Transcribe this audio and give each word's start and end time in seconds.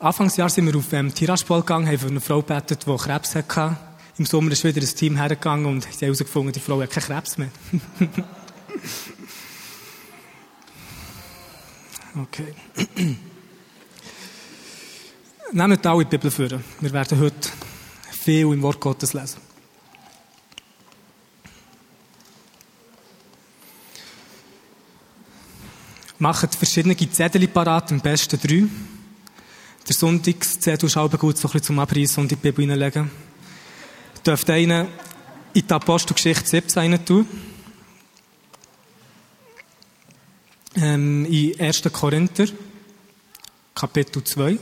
Anfangsjahr 0.00 0.48
sind 0.48 0.66
wir 0.66 0.76
auf 0.76 0.92
ähm, 0.92 1.12
Tiraspol 1.12 1.60
gegangen, 1.60 1.88
haben 1.88 1.98
für 1.98 2.06
eine 2.06 2.20
Frau 2.20 2.40
gebetet, 2.40 2.86
die 2.86 2.96
Krebs 2.96 3.34
hatte. 3.34 3.76
Im 4.16 4.26
Sommer 4.26 4.52
ist 4.52 4.62
wieder 4.62 4.80
ein 4.80 4.86
Team 4.86 5.16
hergegangen 5.16 5.66
und 5.66 5.82
sie 5.82 5.88
haben 5.90 5.98
herausgefunden, 6.00 6.52
die 6.52 6.60
Frau 6.60 6.80
hat 6.80 6.90
keinen 6.90 7.02
Krebs 7.02 7.36
mehr. 7.36 7.48
okay. 12.22 12.54
Nehmt 15.50 15.84
alle 15.84 16.04
die 16.04 16.16
Bibel 16.16 16.30
vor. 16.30 16.60
Wir 16.80 16.92
werden 16.92 17.18
heute 17.18 17.48
viel 18.22 18.52
im 18.52 18.62
Wort 18.62 18.78
Gottes 18.78 19.14
lesen. 19.14 19.40
Macht 26.20 26.54
verschiedene 26.54 26.96
Zettel 26.96 27.48
parat, 27.48 27.90
am 27.90 28.00
besten 28.00 28.38
drei. 28.40 28.68
Der 29.88 29.94
Sonntagszettel 29.94 30.86
ist 30.86 30.98
auch 30.98 31.10
gut 31.18 31.38
so 31.38 31.48
ein 31.48 31.52
bisschen 31.52 31.62
zum 31.62 31.78
Abreißen 31.78 32.22
und 32.22 32.30
in 32.30 32.36
die 32.38 32.42
Bibel 32.42 32.62
hineinlegen. 32.62 33.10
Ihr 34.16 34.22
dürft 34.22 34.50
einen 34.50 34.86
in 35.54 35.66
die 35.66 35.72
Apostelgeschichte 35.72 36.46
17 36.46 36.92
rein 36.92 37.04
tun. 37.06 37.26
Ähm, 40.76 41.24
in 41.24 41.58
1. 41.58 41.82
Korinther, 41.90 42.48
Kapitel 43.74 44.22
2. 44.22 44.58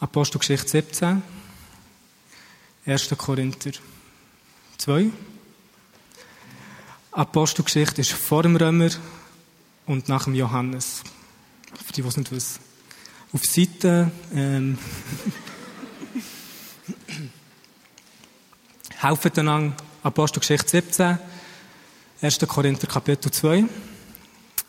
Apostelgeschichte 0.00 0.68
17. 0.68 1.22
1. 2.86 3.08
Korinther 3.18 3.72
2. 4.78 5.10
Apostelgeschichte 7.12 8.00
ist 8.00 8.12
vor 8.12 8.42
dem 8.42 8.56
Römer 8.56 8.88
und 9.84 10.08
nach 10.08 10.24
dem 10.24 10.34
Johannes. 10.34 11.02
Für 11.84 11.92
die, 11.92 12.00
die 12.00 12.08
es 12.08 12.16
nicht 12.16 12.32
wissen. 12.32 12.69
Auf 13.32 13.44
Seite, 13.44 14.10
ähm, 14.34 14.76
helfen 18.98 19.30
einander 19.36 19.76
Apostelgeschichte 20.02 20.68
17, 20.68 21.16
1. 22.22 22.38
Korinther 22.48 22.88
Kapitel 22.88 23.30
2. 23.30 23.62
Habt 23.62 23.70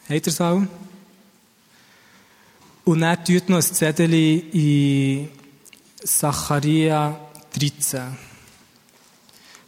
ihr 0.09 0.27
es 0.27 0.39
auch? 0.39 0.61
Und 2.85 3.01
dann 3.01 3.25
tut 3.25 3.49
noch 3.49 3.57
ein 3.57 3.63
Zettel 3.63 4.13
in 4.13 5.29
Zacharia 6.03 7.19
13. 7.57 8.15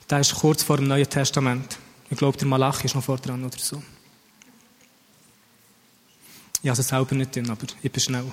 Der 0.07 0.19
ist 0.19 0.35
kurz 0.35 0.61
vor 0.61 0.77
dem 0.77 0.87
Neuen 0.87 1.09
Testament. 1.09 1.79
Ich 2.11 2.17
glaube, 2.17 2.37
der 2.37 2.47
Malachi 2.47 2.85
ist 2.85 2.93
noch 2.93 3.03
vor 3.03 3.17
dran 3.17 3.43
oder 3.43 3.57
so. 3.57 3.81
Ich 6.61 6.69
habe 6.69 6.79
es 6.79 6.87
selber 6.87 7.15
nicht 7.15 7.35
drin, 7.35 7.49
aber 7.49 7.65
ich 7.81 7.91
bin 7.91 8.01
schnell. 8.01 8.31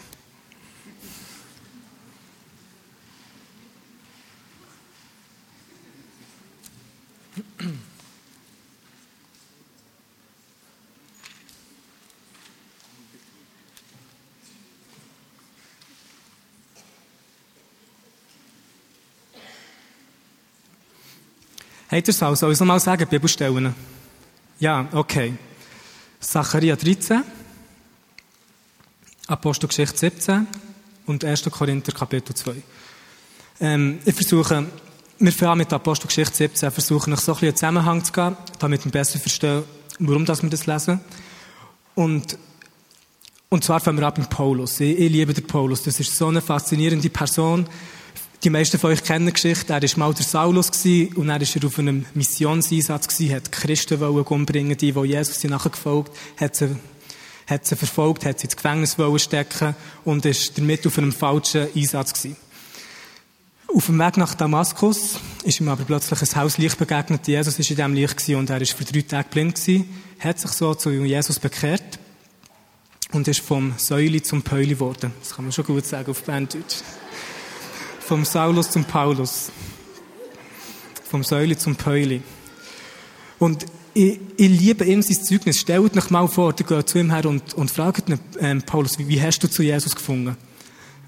Habt 22.00 22.08
ihr? 22.08 22.14
Soll 22.14 22.50
ich 22.50 22.54
es 22.54 22.60
nochmal 22.60 22.80
sagen, 22.80 23.06
Bibelstellen? 23.06 23.74
Ja, 24.58 24.88
okay. 24.92 25.34
Zacharia 26.18 26.74
13, 26.74 27.22
Apostelgeschichte 29.26 29.98
17 29.98 30.46
und 31.04 31.24
1. 31.26 31.50
Korinther 31.50 31.92
Kapitel 31.92 32.34
2. 32.34 32.54
Ähm, 33.60 33.98
ich 34.06 34.14
versuche, 34.14 34.66
wir 35.18 35.32
fangen 35.32 35.58
mit 35.58 35.72
Apostelgeschichte 35.74 36.36
17, 36.36 36.70
versuchen, 36.70 37.14
so 37.16 37.32
ein 37.32 37.34
bisschen 37.34 37.48
einen 37.48 37.56
Zusammenhang 37.56 38.02
zu 38.02 38.12
gehen, 38.12 38.36
damit 38.58 38.82
wir 38.86 38.92
besser 38.92 39.18
verstehen, 39.18 39.64
warum 39.98 40.24
das 40.24 40.42
wir 40.42 40.48
das 40.48 40.64
lesen. 40.64 41.00
Und, 41.94 42.38
und 43.50 43.62
zwar 43.62 43.80
fangen 43.80 43.98
wir 43.98 44.06
ab 44.06 44.16
mit 44.16 44.30
Paulus. 44.30 44.80
Ich, 44.80 44.98
ich 44.98 45.12
liebe 45.12 45.34
den 45.34 45.46
Paulus. 45.46 45.82
Das 45.82 46.00
ist 46.00 46.16
so 46.16 46.28
eine 46.28 46.40
faszinierende 46.40 47.10
Person. 47.10 47.66
Die 48.42 48.48
meisten 48.48 48.78
von 48.78 48.92
euch 48.92 49.04
kennen 49.04 49.26
die 49.26 49.34
Geschichte. 49.34 49.70
Er 49.70 49.82
war 49.82 49.98
mal 49.98 50.14
der 50.14 50.24
Saulus 50.24 50.70
und 50.70 51.28
er 51.28 51.40
war 51.40 51.66
auf 51.66 51.78
einem 51.78 52.06
Missionseinsatz 52.14 53.20
hat 53.30 53.52
Christen 53.52 54.02
umbringen, 54.02 54.78
die, 54.78 54.92
die 54.92 55.00
Jesus 55.00 55.44
nachgefolgt, 55.44 56.10
hat 56.38 56.56
sie, 56.56 56.74
hat 57.46 57.66
sie 57.66 57.76
verfolgt, 57.76 58.24
hat 58.24 58.40
sie 58.40 58.46
ins 58.46 58.56
Gefängnis 58.56 58.96
stecken 59.22 59.74
und 60.06 60.24
ist 60.24 60.56
damit 60.56 60.86
auf 60.86 60.96
einem 60.96 61.12
falschen 61.12 61.68
Einsatz 61.76 62.14
gewesen. 62.14 62.36
Auf 63.74 63.86
dem 63.86 63.98
Weg 63.98 64.16
nach 64.16 64.34
Damaskus 64.34 65.20
ist 65.44 65.60
ihm 65.60 65.68
aber 65.68 65.84
plötzlich 65.84 66.22
ein 66.22 66.40
Hauslicht 66.40 66.78
begegnet. 66.78 67.28
Jesus 67.28 67.58
war 67.58 67.60
in 67.60 67.76
diesem 67.76 67.94
Licht 67.94 68.28
und 68.30 68.48
er 68.48 68.60
war 68.60 68.66
für 68.66 68.84
drei 68.84 69.02
Tage 69.02 69.28
blind 69.30 69.56
gewesen, 69.56 69.86
hat 70.18 70.40
sich 70.40 70.52
so 70.52 70.74
zu 70.74 70.90
Jesus 70.90 71.38
bekehrt 71.38 71.98
und 73.12 73.28
ist 73.28 73.40
vom 73.40 73.74
Säuli 73.76 74.22
zum 74.22 74.40
Päuli 74.40 74.68
geworden. 74.68 75.12
Das 75.20 75.36
kann 75.36 75.44
man 75.44 75.52
schon 75.52 75.66
gut 75.66 75.84
sagen 75.84 76.10
auf 76.10 76.22
Banddeutsch. 76.22 76.76
Vom 78.10 78.24
Saulus 78.24 78.68
zum 78.68 78.82
Paulus. 78.82 79.52
Vom 81.08 81.22
Säuli 81.22 81.56
zum 81.56 81.76
Päuli. 81.76 82.20
Und 83.38 83.66
ich, 83.94 84.18
ich 84.36 84.48
liebe 84.48 84.84
ihm 84.84 85.00
sein 85.00 85.22
Zeugnis. 85.22 85.60
Stellt 85.60 85.96
euch 85.96 86.10
mal 86.10 86.26
vor, 86.26 86.52
ihr 86.58 86.66
geht 86.66 86.88
zu 86.88 86.98
ihm 86.98 87.12
her 87.12 87.24
und, 87.26 87.54
und 87.54 87.70
fragt 87.70 88.08
ihn, 88.08 88.18
ähm, 88.40 88.62
Paulus, 88.62 88.98
wie, 88.98 89.06
wie, 89.06 89.22
hast 89.22 89.38
du 89.44 89.48
zu 89.48 89.62
Jesus 89.62 89.94
gefunden? 89.94 90.36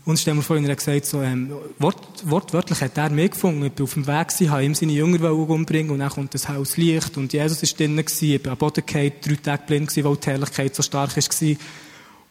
Und 0.05 0.21
stell 0.21 0.35
mir 0.35 0.43
vor, 0.43 0.57
er 0.57 0.63
hat 0.63 0.79
gesagt, 0.79 1.07
so, 1.07 1.21
ähm, 1.23 1.51
wort, 1.81 1.99
wortwörtlich 2.23 2.81
hat 2.81 2.97
er 2.97 3.11
mich 3.11 3.33
gefunden. 3.33 3.65
Ich 3.65 3.73
bin 3.73 3.83
auf 3.83 3.95
dem 3.95 4.07
Weg 4.07 4.29
gewesen, 4.29 4.51
habe 4.53 4.65
ihm 4.65 4.77
seine 4.77 4.93
Jünger 4.93 5.33
umbringen 5.33 5.91
und 5.91 5.99
dann 5.99 6.11
kommt 6.11 6.35
das 6.35 6.49
Haus 6.49 6.77
Licht 6.77 7.17
und 7.17 7.33
Jesus 7.33 7.65
ist 7.65 7.81
drinnen 7.81 7.97
gewesen. 7.97 8.31
Ich 8.31 8.41
bin 8.41 8.53
am 8.53 8.59
Boden 8.59 8.87
gefallen, 8.87 9.11
drei 9.21 9.35
Tage 9.35 9.65
blind 9.67 9.89
gewesen, 9.89 10.05
weil 10.05 10.17
die 10.19 10.27
Herrlichkeit 10.31 10.77
so 10.77 10.85
stark 10.85 11.17
war. 11.17 11.57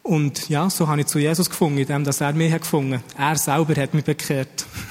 Und 0.03 0.49
ja, 0.49 0.69
so 0.69 0.87
habe 0.87 1.01
ich 1.01 1.07
zu 1.07 1.19
Jesus 1.19 1.49
gefunden, 1.49 1.77
indem 1.77 2.03
dass 2.03 2.21
er 2.21 2.33
mich 2.33 2.51
hat 2.51 2.61
gefunden. 2.61 3.03
Er 3.17 3.37
selber 3.37 3.79
hat 3.79 3.93
mich 3.93 4.03
bekehrt. 4.03 4.65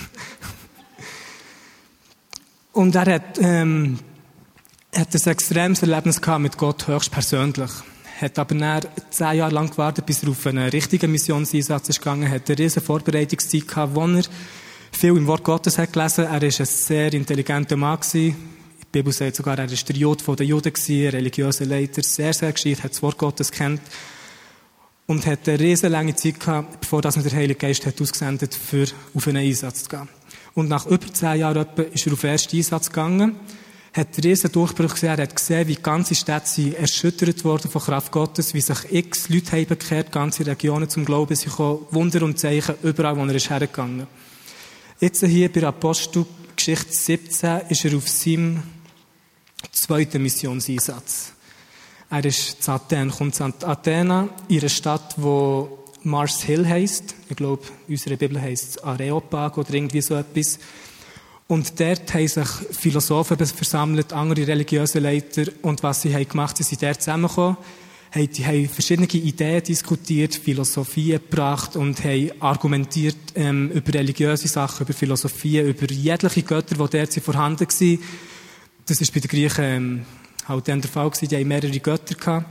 Und 2.73 2.95
er 2.95 3.15
hat, 3.15 3.39
ähm, 3.41 3.99
hat 4.95 5.13
ein 5.13 5.31
extremes 5.31 5.83
Erlebnis 5.83 6.21
gehabt 6.21 6.43
mit 6.43 6.57
Gott 6.57 6.87
höchstpersönlich. 6.87 7.71
Hat 8.21 8.39
aber 8.39 8.55
dann 8.55 8.87
zehn 9.11 9.39
Jahre 9.39 9.53
lang 9.53 9.71
gewartet, 9.71 10.07
bis 10.07 10.23
er 10.23 10.29
auf 10.29 10.47
einen 10.47 10.69
richtigen 10.69 11.11
Missionseinsatz 11.11 11.89
ist 11.89 12.01
gegangen. 12.01 12.31
Hat 12.31 12.49
eine 12.49 12.59
riesen 12.59 12.83
Vorbereitungszeit 12.83 13.67
gehabt, 13.67 13.95
wo 13.95 14.07
er 14.07 14.23
viel 14.93 15.17
im 15.17 15.27
Wort 15.27 15.43
Gottes 15.43 15.79
hat 15.79 15.93
gelesen. 15.93 16.27
Er 16.27 16.43
ist 16.43 16.61
ein 16.61 16.67
sehr 16.67 17.13
intelligenter 17.13 17.77
Mann 17.77 17.99
gewesen. 17.99 18.37
Die 18.81 18.99
Bibel 18.99 19.13
sagt 19.13 19.37
sogar, 19.37 19.59
er 19.59 19.71
ist 19.71 19.89
der 19.89 20.17
von 20.19 20.37
den 20.37 20.47
Juden 20.47 20.73
gewesen, 20.73 21.11
religiöser 21.11 21.65
Leiter, 21.65 22.03
sehr, 22.03 22.33
sehr 22.33 22.53
gescheit, 22.53 22.83
hat 22.83 22.93
das 22.93 23.03
Wort 23.03 23.19
Gottes 23.19 23.51
kennt 23.51 23.81
und 25.11 25.27
hat 25.27 25.49
eine 25.49 25.59
riesen 25.59 25.91
lange 25.91 26.15
Zeit 26.15 26.39
gehabt, 26.39 26.83
bevor 26.83 27.03
das 27.03 27.17
der 27.17 27.33
Heilige 27.33 27.59
Geist 27.59 27.85
hat 27.85 28.01
ausgesendet, 28.01 28.55
für 28.55 28.87
auf 29.13 29.27
einen 29.27 29.39
Einsatz 29.39 29.83
zu 29.83 29.89
gehen. 29.89 30.09
Und 30.55 30.69
nach 30.69 30.87
über 30.87 31.13
zehn 31.13 31.41
Jahren 31.41 31.57
etwa 31.57 31.83
ist 31.83 32.07
er 32.07 32.13
auf 32.13 32.21
den 32.21 32.31
ersten 32.31 32.57
Einsatz 32.57 32.91
gegangen, 32.91 33.35
hat 33.93 34.07
einen 34.07 34.23
riesen 34.23 34.53
Durchbruch 34.53 34.95
gesehen, 34.95 35.09
er 35.09 35.25
hat 35.25 35.35
gesehen, 35.35 35.67
wie 35.67 35.75
ganze 35.75 36.15
Städte 36.15 36.77
erschüttert 36.79 37.45
worden 37.45 37.69
von 37.69 37.83
Kraft 37.83 38.13
Gottes, 38.13 38.55
wie 38.55 38.61
sich 38.61 38.79
x 38.89 39.29
Leute 39.29 39.51
haben 39.51 39.67
bekehrt, 39.67 40.13
ganze 40.13 40.47
Regionen 40.47 40.89
zum 40.89 41.05
Glauben 41.05 41.35
sind 41.35 41.51
gekommen, 41.51 41.81
Wunder 41.91 42.23
und 42.23 42.39
Zeichen 42.39 42.77
überall, 42.85 43.17
wo 43.17 43.25
er 43.25 43.35
ist 43.35 43.51
hergegangen. 43.51 44.07
Jetzt 45.01 45.27
hier 45.27 45.51
bei 45.51 45.65
Apostelgeschichte 45.65 46.93
17 46.93 47.63
ist 47.69 47.85
er 47.85 47.97
auf 47.97 48.09
seinem 48.09 48.63
zweiten 49.73 50.23
Missionseinsatz. 50.23 51.33
Er 52.13 52.25
ist 52.25 52.65
zu 52.65 52.73
Athen, 52.73 53.13
kommt 53.13 53.37
zu 53.37 53.45
Athena, 53.45 54.29
einer 54.51 54.69
Stadt, 54.69 55.15
wo 55.17 55.79
Mars 56.03 56.43
Hill 56.43 56.67
heisst. 56.67 57.15
Ich 57.29 57.37
glaube, 57.37 57.63
in 57.87 57.95
unserer 57.95 58.17
Bibel 58.17 58.41
heisst 58.41 58.71
es 58.71 58.79
Areopag 58.79 59.57
oder 59.57 59.73
irgendwie 59.73 60.01
so 60.01 60.17
etwas. 60.17 60.59
Und 61.47 61.79
dort 61.79 62.13
haben 62.13 62.27
sich 62.27 62.49
Philosophen 62.73 63.37
versammelt, 63.37 64.13
andere 64.13 64.45
religiöse 64.45 64.99
Leiter. 64.99 65.45
Und 65.63 65.85
was 65.85 66.03
sie 66.03 66.13
haben 66.13 66.29
gemacht, 66.29 66.57
sie 66.57 66.65
sind 66.65 66.83
dort 66.83 67.01
zusammengekommen, 67.01 67.57
haben, 68.11 68.29
haben 68.45 68.69
verschiedene 68.69 69.07
Ideen 69.07 69.63
diskutiert, 69.63 70.35
Philosophien 70.35 71.21
gebracht 71.21 71.77
und 71.77 72.03
haben 72.03 72.33
argumentiert 72.41 73.17
ähm, 73.37 73.71
über 73.71 73.95
religiöse 73.95 74.49
Sachen, 74.49 74.85
über 74.85 74.95
Philosophien, 74.95 75.69
über 75.69 75.87
jegliche 75.87 76.43
Götter, 76.43 76.75
die 76.75 76.99
dort 76.99 77.15
vorhanden 77.15 77.69
waren. 77.69 77.99
Das 78.87 79.01
ist 79.01 79.15
bei 79.15 79.21
den 79.21 79.29
Griechen 79.29 79.65
ähm, 79.65 80.07
halt 80.51 80.69
dann 80.69 80.81
der 80.83 80.91
Fall 80.91 81.09
gewesen, 81.09 81.29
die 81.29 81.37
haben 81.37 81.49
mehrere 81.49 81.81
Götter 81.81 82.15
gehabt. 82.15 82.47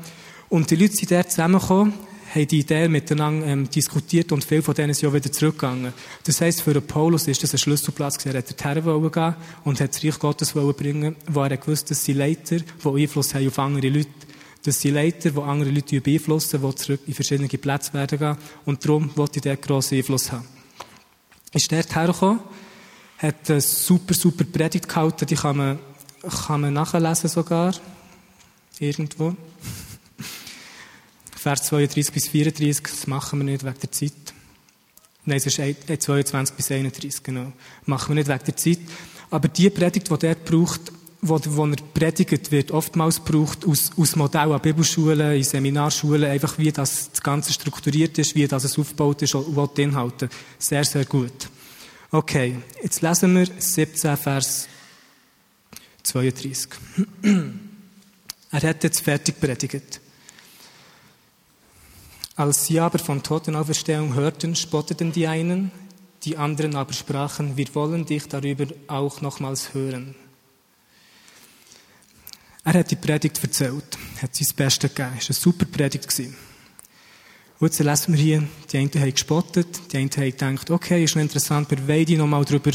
Und 0.50 0.72
die 0.72 0.75
Leute 0.75 0.96
sind 0.96 1.12
dort 1.12 1.30
zusammengekommen, 1.30 1.94
haben 2.34 2.48
die 2.48 2.60
Idee 2.60 2.88
miteinander 2.88 3.46
ähm, 3.46 3.69
diskutiert 3.69 4.31
und 4.31 4.44
viele 4.44 4.62
von 4.62 4.74
denen 4.74 4.94
sind 4.94 5.10
auch 5.10 5.13
wieder 5.13 5.31
zurückgegangen. 5.31 5.94
Das 6.24 6.42
heisst, 6.42 6.62
für 6.62 6.80
Paulus 6.81 7.28
ist 7.28 7.44
das 7.44 7.54
ein 7.54 7.60
Schlüsselplatz 7.60 8.18
gewesen. 8.18 8.36
Er 8.36 8.40
hat 8.40 8.66
dorthin 8.66 9.12
gehen 9.12 9.36
und 9.63 9.80
hat 9.80 9.94
das 9.94 10.04
Reich 10.04 10.19
Gottes 10.19 10.54
bringen 10.54 11.16
wo 11.28 11.44
er 11.44 11.57
gewusst 11.57 11.92
dass 11.92 12.04
sie 12.04 12.13
Leiter, 12.13 12.57
die 12.57 12.88
Einfluss 12.88 13.34
haben 13.34 13.48
auf 13.48 13.60
andere 13.60 13.90
Leute. 13.90 14.10
Das 14.63 14.81
sind 14.81 14.96
Leiter, 14.96 15.31
die 15.31 15.42
andere 15.42 15.69
Leute 15.69 16.01
beeinflussen, 16.01 16.62
die 16.62 16.75
zurück 16.75 17.01
in 17.07 17.13
verschiedene 17.13 17.48
Plätze 17.48 17.94
werden 17.94 18.19
gehen. 18.19 18.38
Und 18.66 18.84
darum 18.84 19.10
wollte 19.16 19.38
ich 19.38 19.44
dort 19.44 19.62
grossen 19.62 19.98
Einfluss 19.98 20.31
haben. 20.31 20.46
Ist 21.54 21.72
dort 21.72 21.96
hergekommen, 21.96 22.40
hat 23.18 23.50
eine 23.50 23.62
super, 23.62 24.13
super 24.13 24.44
Predigt 24.44 24.88
gehalten, 24.88 25.25
die 25.25 25.36
kann 25.36 25.57
man, 25.57 25.80
kann 26.21 26.62
man 26.62 26.74
nachlesen 26.74 27.30
sogar. 27.30 27.74
Irgendwo. 28.80 29.36
Vers 31.36 31.63
32 31.63 32.13
bis 32.13 32.27
34, 32.27 32.83
das 32.83 33.07
machen 33.07 33.39
wir 33.39 33.45
nicht 33.45 33.66
wegen 33.66 33.80
der 33.80 33.92
Zeit. 33.92 34.13
Nein, 35.25 35.38
es 35.38 35.45
ist 35.45 35.56
22 35.56 36.56
bis 36.56 36.71
31, 36.71 37.24
genau. 37.24 37.51
Machen 37.86 38.10
wir 38.10 38.16
nicht 38.16 38.30
wegen 38.30 38.45
der 38.45 38.56
Zeit. 38.56 38.80
Aber 39.30 39.48
die 39.48 39.69
Predigt, 39.69 40.10
die 40.10 40.18
dort 40.18 40.45
braucht, 40.45 40.92
wo, 41.21 41.39
wo 41.45 41.66
er 41.66 41.75
predigt, 41.94 42.51
wird 42.51 42.72
oftmals 42.72 43.24
gebraucht 43.24 43.65
aus, 43.65 43.92
aus 43.98 44.15
Modell 44.15 44.51
an 44.51 44.62
Bibelschulen, 44.62 45.36
in 45.36 45.44
Seminarschulen, 45.44 46.30
einfach 46.30 46.57
wie 46.57 46.72
das, 46.72 47.12
das 47.12 47.22
Ganze 47.22 47.54
strukturiert 47.54 48.18
ist, 48.18 48.36
wie 48.36 48.48
das 48.48 48.63
es 48.63 48.80
aufgebaut 48.80 49.22
ist 49.22 49.36
und 49.36 49.77
die 49.77 49.81
Inhalte. 49.81 50.30
Sehr, 50.57 50.83
sehr 50.83 51.06
gut. 51.06 51.50
Okay, 52.12 52.57
jetzt 52.81 53.01
lesen 53.01 53.36
wir 53.36 53.48
17 53.57 54.18
Vers 54.18 54.68
32. 56.04 56.69
er 58.51 58.62
hat 58.62 58.84
jetzt 58.84 59.01
fertig 59.01 59.40
predigt. 59.40 60.01
Als 62.36 62.68
sie 62.68 62.80
aber 62.80 63.00
von 63.00 63.22
Totenauferstehung 63.22 64.13
hörten, 64.13 64.56
spotteten 64.56 65.12
die 65.12 65.28
einen, 65.28 65.72
die 66.24 66.38
anderen 66.38 66.75
aber 66.75 66.94
sprachen, 66.94 67.57
wir 67.57 67.74
wollen 67.75 68.06
dich 68.06 68.28
darüber 68.28 68.66
auch 68.88 69.22
nochmals 69.22 69.74
hören. 69.74 70.16
Er 72.63 72.74
hat 72.74 72.92
die 72.92 72.96
Predigt 72.96 73.44
erzählt, 73.44 73.98
hat 74.22 74.36
sein 74.36 74.48
Bestes 74.56 74.94
gegeben. 74.94 75.18
Es 75.18 75.30
war 75.30 75.36
eine 75.36 75.42
super 75.42 75.66
Predigt. 75.66 76.19
Und 77.60 77.68
jetzt 77.68 77.80
lesen 77.80 78.13
wir 78.13 78.22
hier, 78.22 78.48
die 78.72 78.78
einen 78.78 78.92
haben 78.94 79.12
gespottet, 79.12 79.92
die 79.92 79.98
einen 79.98 80.10
haben 80.12 80.56
gedacht, 80.56 80.72
okay, 80.72 81.04
ist 81.04 81.16
noch 81.16 81.22
interessant, 81.22 81.69
wir 81.72 81.88
wollen 81.88 82.18
noch 82.18 82.28
mal 82.28 82.46
drüber, 82.46 82.72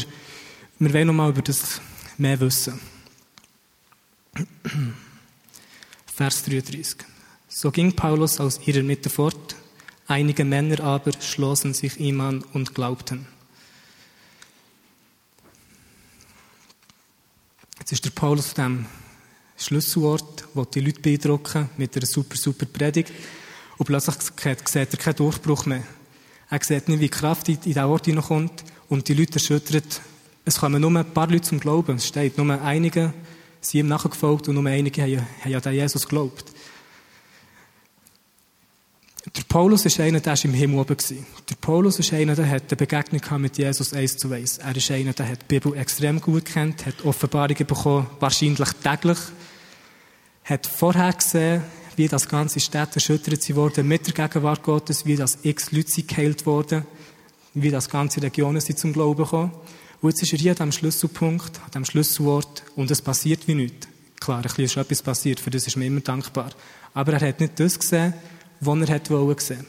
wir 0.77 0.93
wollen 0.93 1.07
noch 1.07 1.13
mal 1.13 1.29
über 1.29 1.41
das 1.41 1.81
mehr 2.17 2.39
wissen. 2.39 2.79
Vers 6.05 6.43
33. 6.43 7.05
So 7.47 7.71
ging 7.71 7.93
Paulus 7.93 8.39
aus 8.39 8.59
ihrer 8.65 8.83
Mitte 8.83 9.09
fort, 9.09 9.55
einige 10.07 10.43
Männer 10.43 10.81
aber 10.81 11.11
schlossen 11.21 11.73
sich 11.73 11.99
ihm 11.99 12.19
an 12.21 12.43
und 12.53 12.75
glaubten. 12.75 13.27
Jetzt 17.79 17.91
ist 17.91 18.05
der 18.05 18.09
Paulus 18.09 18.47
auf 18.47 18.53
dem 18.55 18.85
Schlüsselort, 19.57 20.47
wo 20.53 20.65
die 20.65 20.81
Leute 20.81 21.01
beeindrucken 21.01 21.69
mit 21.77 21.95
einer 21.95 22.05
super, 22.05 22.35
super 22.35 22.65
Predigt. 22.65 23.13
Und 23.77 23.85
plötzlich 23.85 24.15
sieht 24.65 24.75
er 24.75 24.97
keinen 24.97 25.15
Durchbruch 25.15 25.65
mehr. 25.65 25.83
Er 26.49 26.63
sieht 26.63 26.87
nicht, 26.87 26.99
wie 26.99 27.09
Kraft 27.09 27.47
in 27.49 27.59
diesen 27.59 27.83
Ort 27.83 28.05
hineinkommt 28.05 28.63
und 28.89 29.07
die 29.07 29.13
Leute 29.13 29.35
erschüttert. 29.35 30.01
Es 30.45 30.59
kommen 30.59 30.81
nur 30.81 30.95
ein 30.95 31.13
paar 31.13 31.27
Leute 31.27 31.41
zum 31.41 31.59
Glauben. 31.59 31.97
Es 31.97 32.07
steht, 32.07 32.37
nur 32.37 32.61
einige 32.61 33.13
sind 33.65 33.79
ihm 33.79 33.87
nachgefolgt 33.87 34.47
und 34.47 34.55
nur 34.55 34.65
einige 34.65 35.01
haben, 35.01 35.27
haben 35.43 35.67
an 35.67 35.73
Jesus 35.73 36.03
geglaubt. 36.03 36.45
Der 39.35 39.41
Paulus 39.49 39.85
ist 39.85 39.99
einer, 39.99 40.19
der 40.19 40.33
war 40.33 40.45
im 40.45 40.53
Himmel 40.53 40.79
oben. 40.79 40.97
Der 41.49 41.55
Paulus 41.55 41.97
ist 41.97 42.13
einer, 42.13 42.35
der 42.35 42.47
hat 42.47 42.63
eine 42.69 42.77
Begegnung 42.77 43.41
mit 43.41 43.57
Jesus 43.57 43.91
eins 43.91 44.17
zu 44.17 44.31
eins. 44.31 44.59
Er 44.59 44.75
ist 44.75 44.91
einer, 44.91 45.13
der 45.13 45.27
hat 45.27 45.41
die 45.41 45.59
Bibel 45.59 45.75
extrem 45.75 46.21
gut 46.21 46.45
kennt, 46.45 46.85
hat 46.85 47.03
Offenbarungen 47.03 47.65
bekommen, 47.65 48.07
wahrscheinlich 48.19 48.69
täglich, 48.83 49.17
hat 50.43 50.67
vorher 50.67 51.13
gesehen, 51.13 51.63
wie 51.95 52.07
das 52.07 52.29
ganze 52.29 52.59
Städte 52.59 52.95
erschüttert 52.95 53.55
worden 53.55 53.87
mit 53.87 54.05
der 54.05 54.27
Gegenwart 54.27 54.61
Gottes, 54.61 55.07
wie 55.07 55.15
das 55.15 55.39
x 55.41 55.71
Leute 55.71 56.03
geheilt 56.03 56.45
worden, 56.45 56.85
wie 57.55 57.71
das 57.71 57.89
ganze 57.89 58.21
Regionen 58.21 58.61
sind 58.61 58.77
zum 58.77 58.93
Glauben 58.93 59.23
gekommen. 59.23 59.51
Und 60.01 60.09
jetzt 60.09 60.23
ist 60.23 60.33
er 60.33 60.39
hier 60.39 60.51
an 60.51 60.55
diesem 60.57 60.71
Schlüsselpunkt, 60.71 61.59
an 61.59 61.71
diesem 61.71 61.85
Schlüsselwort, 61.85 62.63
und 62.75 62.91
es 62.91 63.01
passiert 63.01 63.47
wie 63.47 63.55
nichts. 63.55 63.87
Klar, 64.19 64.37
ein 64.37 64.43
bisschen 64.43 64.65
ist 64.65 64.77
etwas 64.77 65.01
passiert, 65.01 65.39
für 65.39 65.49
das 65.49 65.67
ist 65.67 65.77
mir 65.77 65.85
immer 65.85 66.01
dankbar. 66.01 66.49
Aber 66.93 67.13
er 67.13 67.27
hat 67.27 67.39
nicht 67.39 67.59
das 67.59 67.77
gesehen, 67.77 68.13
was 68.59 68.79
er 68.81 68.95
hat 68.95 69.09
wollen 69.09 69.37
sehen. 69.37 69.65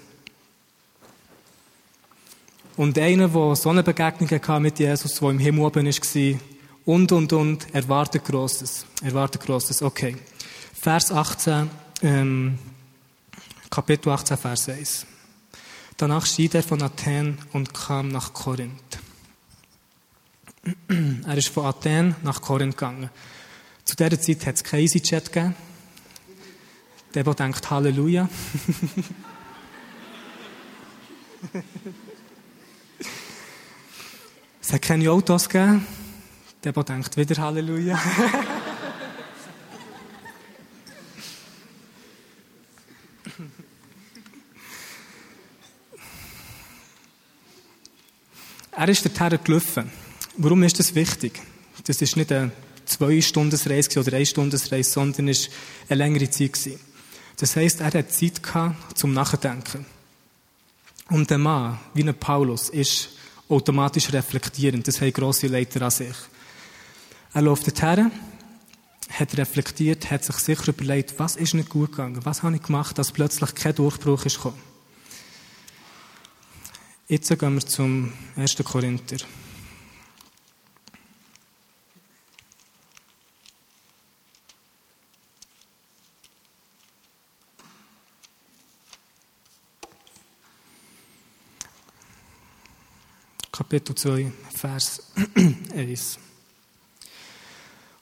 Und 2.77 2.99
einer, 2.99 3.29
der 3.29 3.57
so 3.57 3.71
eine 3.71 3.83
Begegnung 3.83 4.31
hatte 4.31 4.61
mit 4.61 4.79
Jesus, 4.79 5.15
der 5.15 5.31
im 5.31 5.39
Himmel 5.39 5.65
oben 5.65 5.87
war, 5.87 6.41
und, 6.85 7.11
und, 7.11 7.33
und, 7.33 7.75
erwartet 7.75 8.25
Grosses. 8.25 8.87
Erwartet 9.03 9.43
Grosses. 9.43 9.83
Okay. 9.83 10.17
Vers 10.73 11.11
18, 11.11 11.69
ähm, 12.03 12.59
Kapitel 13.71 14.11
18, 14.11 14.37
Vers 14.37 14.69
1. 14.69 15.07
Danach 15.97 16.27
schied 16.27 16.55
er 16.55 16.63
von 16.63 16.81
Athen 16.83 17.39
und 17.53 17.75
kam 17.75 18.09
nach 18.09 18.33
Korinth. 18.33 19.01
Er 21.27 21.37
ist 21.37 21.49
von 21.49 21.67
Athen 21.67 22.15
nach 22.23 22.41
Korinth 22.41 22.77
gegangen. 22.77 23.11
Zu 23.85 23.95
dieser 23.97 24.21
Zeit 24.21 24.47
hat 24.47 24.57
es 24.57 24.65
keinen 24.65 24.83
EasyChat 24.83 25.33
gegeben. 25.33 25.55
Der, 27.15 27.23
der 27.25 27.35
denkt 27.35 27.71
Halleluja. 27.71 28.29
es 34.61 34.73
hat 34.73 34.83
keine 34.83 35.11
Autos 35.11 35.49
gegeben. 35.49 35.87
Der, 36.65 36.73
der 36.73 36.83
denkt 36.83 37.17
wieder 37.17 37.41
Halleluja. 37.41 37.97
er 48.73 48.89
ist 48.89 49.05
dorthin 49.05 49.39
gelaufen. 49.45 50.06
Warum 50.39 50.63
ist 50.65 50.79
das 50.79 50.95
wichtig? 50.95 51.41
Das 51.85 52.03
ist 52.03 52.17
nicht 52.17 52.31
eine 52.31 52.53
Zwei-Stunden-Reise 52.85 54.01
oder 54.01 54.13
eine 54.15 54.27
Stunden-Reise, 54.27 54.91
sondern 54.91 55.29
war 55.29 55.35
eine 55.89 55.99
längere 55.99 56.31
Zeit. 56.31 56.79
Das 57.39 57.57
heisst, 57.57 57.81
er 57.81 57.93
hat 57.93 58.13
Zeit 58.13 58.43
gehabt 58.43 58.99
zum 58.99 59.15
Nachdenken. 59.15 59.87
Und 61.09 61.31
der 61.31 61.39
Mann, 61.39 61.79
wie 61.95 62.03
ein 62.03 62.15
Paulus, 62.15 62.69
ist 62.69 63.11
automatisch 63.49 64.13
reflektierend. 64.13 64.87
Das 64.87 65.01
haben 65.01 65.13
grosse 65.13 65.47
Leiter 65.47 65.83
an 65.83 65.91
sich. 65.91 66.17
Er 67.33 67.43
läuft 67.43 67.67
dorthin, 67.67 68.11
hat 69.11 69.37
reflektiert, 69.39 70.11
hat 70.11 70.25
sich 70.25 70.37
sicher 70.37 70.69
überlegt, 70.69 71.19
was 71.19 71.37
ist 71.37 71.55
nicht 71.55 71.71
gut 71.71 71.93
gegangen? 71.93 72.25
Was 72.25 72.43
habe 72.43 72.57
ich 72.57 72.63
gemacht, 72.63 72.99
dass 72.99 73.13
plötzlich 73.13 73.55
kein 73.55 73.75
Durchbruch 73.75 74.27
ist 74.27 74.37
gekommen? 74.37 74.61
Jetzt 77.09 77.29
gehen 77.39 77.55
wir 77.55 77.67
zum 77.67 78.13
1. 78.37 78.57
Korinther. 78.65 79.19
Kapitel 93.69 93.97
2, 93.97 94.33
Vers 94.55 95.03
1. 95.75 96.21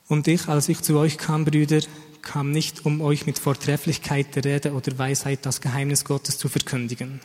Und 0.08 0.28
ich, 0.28 0.46
als 0.46 0.68
ich 0.68 0.82
zu 0.82 0.98
euch 0.98 1.16
kam, 1.16 1.46
Brüder, 1.46 1.80
kam 2.20 2.50
nicht, 2.50 2.84
um 2.84 3.00
euch 3.00 3.24
mit 3.24 3.38
Vortrefflichkeit 3.38 4.36
der 4.36 4.44
Rede 4.44 4.74
oder 4.74 4.98
Weisheit 4.98 5.46
das 5.46 5.62
Geheimnis 5.62 6.04
Gottes 6.04 6.36
zu 6.36 6.50
verkündigen. 6.50 7.22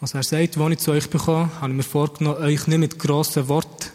Also 0.00 0.18
er 0.18 0.22
sagt, 0.22 0.56
als 0.56 0.72
ich 0.72 0.78
zu 0.78 0.92
euch 0.92 1.10
bekomme, 1.10 1.50
habe 1.60 1.70
ich 1.70 1.76
mir 1.78 1.82
vorgenommen, 1.82 2.40
euch 2.44 2.68
nicht 2.68 2.78
mit 2.78 2.98
grossen 3.00 3.48
Worten 3.48 3.86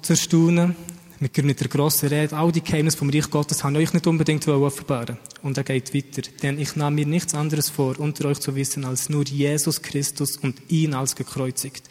zu 0.00 0.12
erstaunen, 0.14 0.76
mit 1.20 1.60
der 1.60 1.68
grossen 1.68 2.10
Rede, 2.10 2.36
all 2.36 2.52
die 2.52 2.62
Geheimnisse 2.62 2.96
vom 2.96 3.10
Reich 3.10 3.28
Gottes 3.28 3.64
habe 3.64 3.82
ich 3.82 3.88
euch 3.88 3.94
nicht 3.94 4.06
unbedingt 4.06 4.46
offenbaren 4.46 5.18
Und 5.42 5.58
er 5.58 5.64
geht 5.64 5.92
weiter. 5.92 6.22
Denn 6.42 6.58
ich 6.60 6.76
nahm 6.76 6.94
mir 6.94 7.06
nichts 7.06 7.34
anderes 7.34 7.70
vor, 7.70 7.98
unter 7.98 8.28
euch 8.28 8.38
zu 8.38 8.54
wissen, 8.54 8.84
als 8.84 9.08
nur 9.08 9.24
Jesus 9.24 9.82
Christus 9.82 10.36
und 10.36 10.60
ihn 10.68 10.94
als 10.94 11.16
gekreuzigt. 11.16 11.88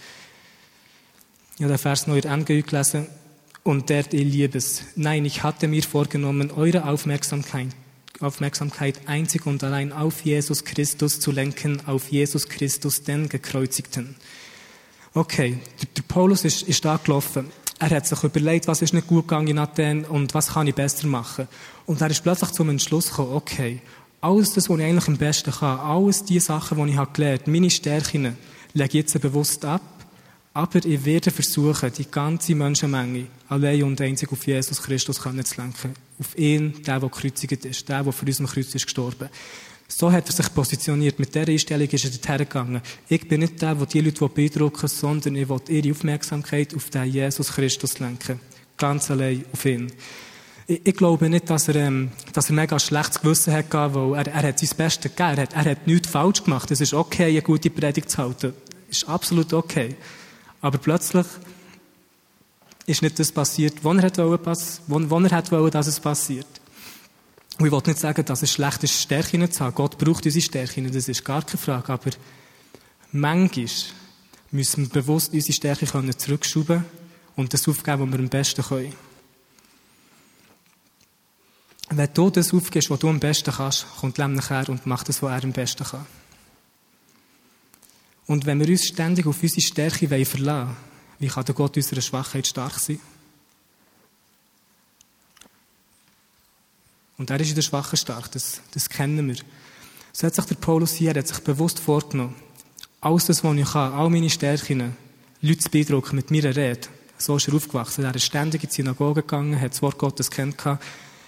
Ich 1.55 1.63
habe 1.63 1.73
den 1.73 1.77
Vers 1.77 2.07
noch 2.07 2.15
in 2.15 2.23
Ende 2.23 2.61
gelesen. 2.61 3.07
Und 3.63 3.89
der, 3.89 4.13
ihr 4.13 4.23
Liebes, 4.23 4.83
nein, 4.95 5.25
ich 5.25 5.43
hatte 5.43 5.67
mir 5.67 5.83
vorgenommen, 5.83 6.51
eure 6.51 6.85
Aufmerksamkeit, 6.85 7.67
Aufmerksamkeit 8.21 9.01
einzig 9.07 9.45
und 9.45 9.61
allein 9.61 9.91
auf 9.91 10.21
Jesus 10.21 10.63
Christus 10.63 11.19
zu 11.19 11.31
lenken, 11.31 11.81
auf 11.85 12.09
Jesus 12.09 12.47
Christus, 12.47 13.03
den 13.03 13.27
Gekreuzigten. 13.27 14.15
Okay, 15.13 15.59
der, 15.81 15.87
der 15.97 16.03
Paulus 16.03 16.45
ist, 16.45 16.61
ist 16.61 16.85
da 16.85 16.95
gelaufen. 16.95 17.47
Er 17.79 17.89
hat 17.91 18.07
sich 18.07 18.23
überlegt, 18.23 18.67
was 18.67 18.81
ist 18.81 18.93
nicht 18.93 19.07
gut 19.07 19.27
gegangen 19.27 19.47
in 19.47 19.59
Athen 19.59 20.03
und 20.05 20.33
was 20.33 20.53
kann 20.53 20.65
ich 20.65 20.73
besser 20.73 21.05
machen. 21.07 21.47
Und 21.85 22.01
er 22.01 22.09
ist 22.09 22.23
plötzlich 22.23 22.51
zum 22.51 22.69
Entschluss 22.69 23.09
gekommen, 23.09 23.33
okay, 23.33 23.81
alles 24.19 24.53
das, 24.53 24.67
was 24.67 24.79
ich 24.79 24.83
eigentlich 24.83 25.07
am 25.07 25.17
besten 25.17 25.51
kann, 25.51 25.79
alles 25.79 26.23
die 26.23 26.39
Sachen, 26.39 26.83
die 26.83 26.91
ich 26.91 26.97
habe 26.97 27.11
gelernt, 27.13 27.47
meine 27.47 27.69
Stärken, 27.69 28.35
lege 28.73 28.89
ich 28.89 28.93
jetzt 28.93 29.21
bewusst 29.21 29.63
ab. 29.63 29.81
Aber 30.53 30.83
ich 30.83 31.05
werde 31.05 31.29
versuchen, 31.29 31.91
die 31.95 32.09
ganze 32.09 32.55
Menschenmenge 32.55 33.27
allein 33.47 33.83
und 33.83 34.01
einzig 34.01 34.31
auf 34.31 34.47
Jesus 34.47 34.81
Christus 34.81 35.17
zu 35.17 35.29
lenken. 35.29 35.93
Auf 36.19 36.35
ihn, 36.35 36.81
der, 36.81 36.99
der 36.99 37.09
gekreuzigt 37.09 37.63
ist, 37.63 37.87
der, 37.87 38.03
der 38.03 38.11
für 38.11 38.25
uns 38.25 38.39
am 38.39 38.47
Kreuz 38.47 38.73
ist 38.73 38.85
gestorben. 38.85 39.29
So 39.87 40.11
hat 40.11 40.27
er 40.27 40.33
sich 40.33 40.53
positioniert. 40.53 41.17
Mit 41.17 41.33
dieser 41.33 41.47
Einstellung 41.47 41.87
ist 41.87 42.03
er 42.03 42.11
dorthin 42.11 42.37
gegangen. 42.37 42.81
Ich 43.07 43.27
bin 43.27 43.39
nicht 43.39 43.61
der, 43.61 43.75
der 43.75 43.85
die 43.85 44.01
Leute 44.01 44.27
beeindrucken 44.27 44.87
sondern 44.87 45.35
ich 45.35 45.47
will 45.47 45.61
ihre 45.69 45.91
Aufmerksamkeit 45.91 46.75
auf 46.75 46.89
den 46.89 47.05
Jesus 47.05 47.53
Christus 47.53 47.99
lenken. 47.99 48.39
Ganz 48.77 49.09
allein 49.09 49.45
auf 49.53 49.65
ihn. 49.65 49.91
Ich, 50.67 50.81
ich 50.85 50.95
glaube 50.95 51.29
nicht, 51.29 51.49
dass 51.49 51.69
er, 51.69 51.75
ähm, 51.75 52.11
dass 52.33 52.49
er 52.49 52.55
mega 52.55 52.77
schlechtes 52.77 53.21
Gewissen 53.21 53.53
hat, 53.53 53.73
weil 53.73 54.15
er, 54.15 54.27
er 54.27 54.47
hat 54.49 54.59
sein 54.59 54.69
Bestes 54.75 55.15
gegeben. 55.15 55.37
Er 55.37 55.41
hat, 55.43 55.53
er 55.53 55.71
hat 55.71 55.87
nichts 55.87 56.09
falsch 56.09 56.43
gemacht. 56.43 56.69
Es 56.69 56.81
ist 56.81 56.93
okay, 56.93 57.29
eine 57.29 57.41
gute 57.41 57.69
Predigt 57.69 58.11
zu 58.11 58.17
halten. 58.17 58.53
Ist 58.89 59.07
absolut 59.07 59.53
okay. 59.53 59.95
Aber 60.59 60.77
plötzlich 60.77 61.25
ist 62.85 63.01
nicht 63.01 63.19
das 63.19 63.31
passiert, 63.31 63.83
was 63.83 63.97
er 63.97 64.17
wollte, 64.17 64.57
wo, 64.87 65.19
er 65.19 65.31
hat 65.31 65.51
wollte, 65.51 65.71
dass 65.71 65.87
es 65.87 65.99
passiert. 65.99 66.47
Und 67.57 67.65
ich 67.65 67.71
will 67.71 67.81
nicht 67.85 67.99
sagen, 67.99 68.23
dass 68.23 68.43
es 68.43 68.51
schlecht 68.51 68.83
ist, 68.83 69.01
Stärken 69.01 69.51
zu 69.51 69.63
haben. 69.63 69.73
Gott 69.73 69.97
braucht 69.97 70.25
unsere 70.25 70.43
Stärken, 70.43 70.91
das 70.91 71.07
ist 71.07 71.25
gar 71.25 71.43
keine 71.43 71.57
Frage. 71.57 71.93
Aber 71.93 72.11
manchmal 73.11 73.67
müssen 74.51 74.83
wir 74.83 75.01
bewusst 75.01 75.33
unsere 75.33 75.53
Stärke 75.53 76.17
zurückschrauben 76.17 76.85
und 77.35 77.53
das 77.53 77.67
aufgeben, 77.67 78.01
was 78.01 78.11
wir 78.11 78.19
am 78.19 78.29
besten 78.29 78.63
können. 78.63 78.93
Wenn 81.89 82.13
du 82.13 82.29
das 82.29 82.53
aufgibst, 82.53 82.89
was 82.89 82.99
du 82.99 83.09
am 83.09 83.19
besten 83.19 83.51
kannst, 83.51 83.87
kommt 83.99 84.17
Lem 84.17 84.33
nachher 84.33 84.67
und 84.69 84.85
macht 84.85 85.07
das, 85.09 85.23
was 85.23 85.31
er 85.31 85.43
am 85.43 85.53
besten 85.53 85.85
kann. 85.85 86.05
Und 88.27 88.45
wenn 88.45 88.59
wir 88.59 88.67
uns 88.67 88.85
ständig 88.85 89.25
auf 89.25 89.41
unsere 89.41 89.61
Stärke 89.61 90.07
verlassen 90.07 90.45
wollen, 90.45 90.77
wie 91.19 91.27
kann 91.27 91.45
der 91.45 91.55
Gott 91.55 91.77
unserer 91.77 92.01
Schwachheit 92.01 92.45
stark 92.45 92.77
sein? 92.77 92.99
Und 97.17 97.29
er 97.29 97.39
ist 97.39 97.49
in 97.49 97.55
der 97.55 97.61
Schwachen 97.63 97.97
stark, 97.97 98.31
das, 98.31 98.61
das 98.71 98.89
kennen 98.89 99.27
wir. 99.27 99.37
So 100.13 100.27
hat 100.27 100.35
sich 100.35 100.45
der 100.45 100.55
Paulus 100.55 100.93
hier, 100.93 101.11
er 101.11 101.19
hat 101.19 101.27
sich 101.27 101.39
bewusst 101.39 101.79
vorgenommen, 101.79 102.35
alles 103.01 103.25
das, 103.25 103.43
was 103.43 103.55
ich 103.55 103.71
kann, 103.71 103.93
all 103.93 104.09
meine 104.09 104.29
Stärken, 104.29 104.95
Leute 105.41 105.59
zu 105.59 105.69
beeindrucken 105.69 106.15
mit 106.15 106.31
meiner 106.31 106.55
Rede. 106.55 106.87
So 107.17 107.37
ist 107.37 107.47
er 107.47 107.55
aufgewachsen. 107.55 108.03
Er 108.03 108.15
ist 108.15 108.25
ständig 108.25 108.63
in 108.63 108.69
die 108.69 108.75
Synagoge 108.75 109.21
gegangen, 109.21 109.59
hat 109.59 109.71
das 109.71 109.81
Wort 109.81 109.97
Gottes 109.97 110.29
kennt, 110.29 110.63
hat 110.65 110.79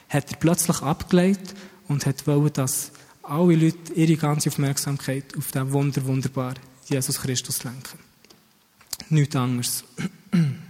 er 0.10 0.38
plötzlich 0.40 0.82
abgelegt 0.82 1.56
und 1.88 2.06
hat 2.06 2.26
wollen, 2.28 2.54
dass 2.54 2.92
alle 3.24 3.56
Leute 3.56 3.94
ihre 3.94 4.16
ganze 4.16 4.50
Aufmerksamkeit 4.50 5.38
auf 5.38 5.52
den 5.52 5.72
Wunder, 5.72 6.06
wunderbar 6.06 6.56
Jesus 6.88 7.22
Christus 7.22 7.64
lenken. 7.64 8.00
Nichts 9.10 9.36
anderes. 9.36 9.84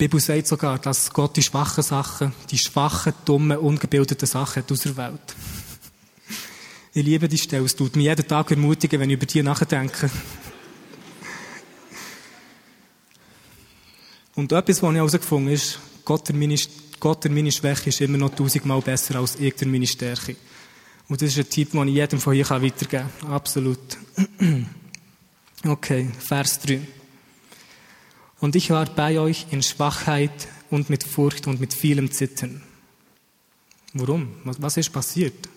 Die 0.00 0.08
Bibel 0.08 0.18
sagt 0.18 0.46
sogar, 0.46 0.78
dass 0.78 1.12
Gott 1.12 1.36
die 1.36 1.42
schwachen 1.42 1.84
Sachen, 1.84 2.32
die 2.50 2.56
schwachen, 2.56 3.12
dummen, 3.26 3.58
ungebildeten 3.58 4.26
Sachen 4.26 4.64
aus 4.70 4.80
der 4.80 4.96
Welt. 4.96 5.36
Ich 6.94 7.04
liebe 7.04 7.28
die 7.28 7.36
Stelle. 7.36 7.66
Es 7.66 7.76
tut 7.76 7.96
mich 7.96 8.06
jeden 8.06 8.26
Tag 8.26 8.50
ermutigen, 8.50 8.98
wenn 8.98 9.10
ich 9.10 9.16
über 9.16 9.26
die 9.26 9.42
nachdenke. 9.42 10.10
Und 14.36 14.50
etwas, 14.52 14.82
was 14.82 14.90
ich 14.90 14.96
herausgefunden 14.96 15.48
habe, 15.48 15.54
ist, 15.54 15.78
Gott 16.02 16.26
der 16.30 16.34
meine, 16.34 16.56
Gott 16.98 17.24
der 17.24 17.30
meine 17.30 17.52
Schwäche 17.52 17.90
ist 17.90 18.00
immer 18.00 18.16
noch 18.16 18.34
tausendmal 18.34 18.80
besser 18.80 19.16
als 19.16 19.36
ich 19.36 19.54
der 19.56 19.68
meine 19.68 19.86
Stärke. 19.86 20.34
Und 21.10 21.20
das 21.20 21.28
ist 21.28 21.38
ein 21.40 21.50
Tipp, 21.50 21.72
den 21.72 21.88
ich 21.88 21.96
jedem 21.96 22.20
von 22.20 22.32
hier 22.32 22.48
weitergeben 22.48 23.06
kann. 23.20 23.30
Absolut. 23.30 23.78
Okay, 25.62 26.08
Vers 26.18 26.58
3. 26.60 26.99
Und 28.40 28.56
ich 28.56 28.70
war 28.70 28.86
bei 28.86 29.18
euch 29.20 29.46
in 29.50 29.62
Schwachheit 29.62 30.48
und 30.70 30.88
mit 30.88 31.04
Furcht 31.04 31.46
und 31.46 31.60
mit 31.60 31.74
vielem 31.74 32.10
Zittern. 32.10 32.62
Warum? 33.92 34.34
Was 34.44 34.76
ist 34.76 34.92
passiert? 34.92 35.48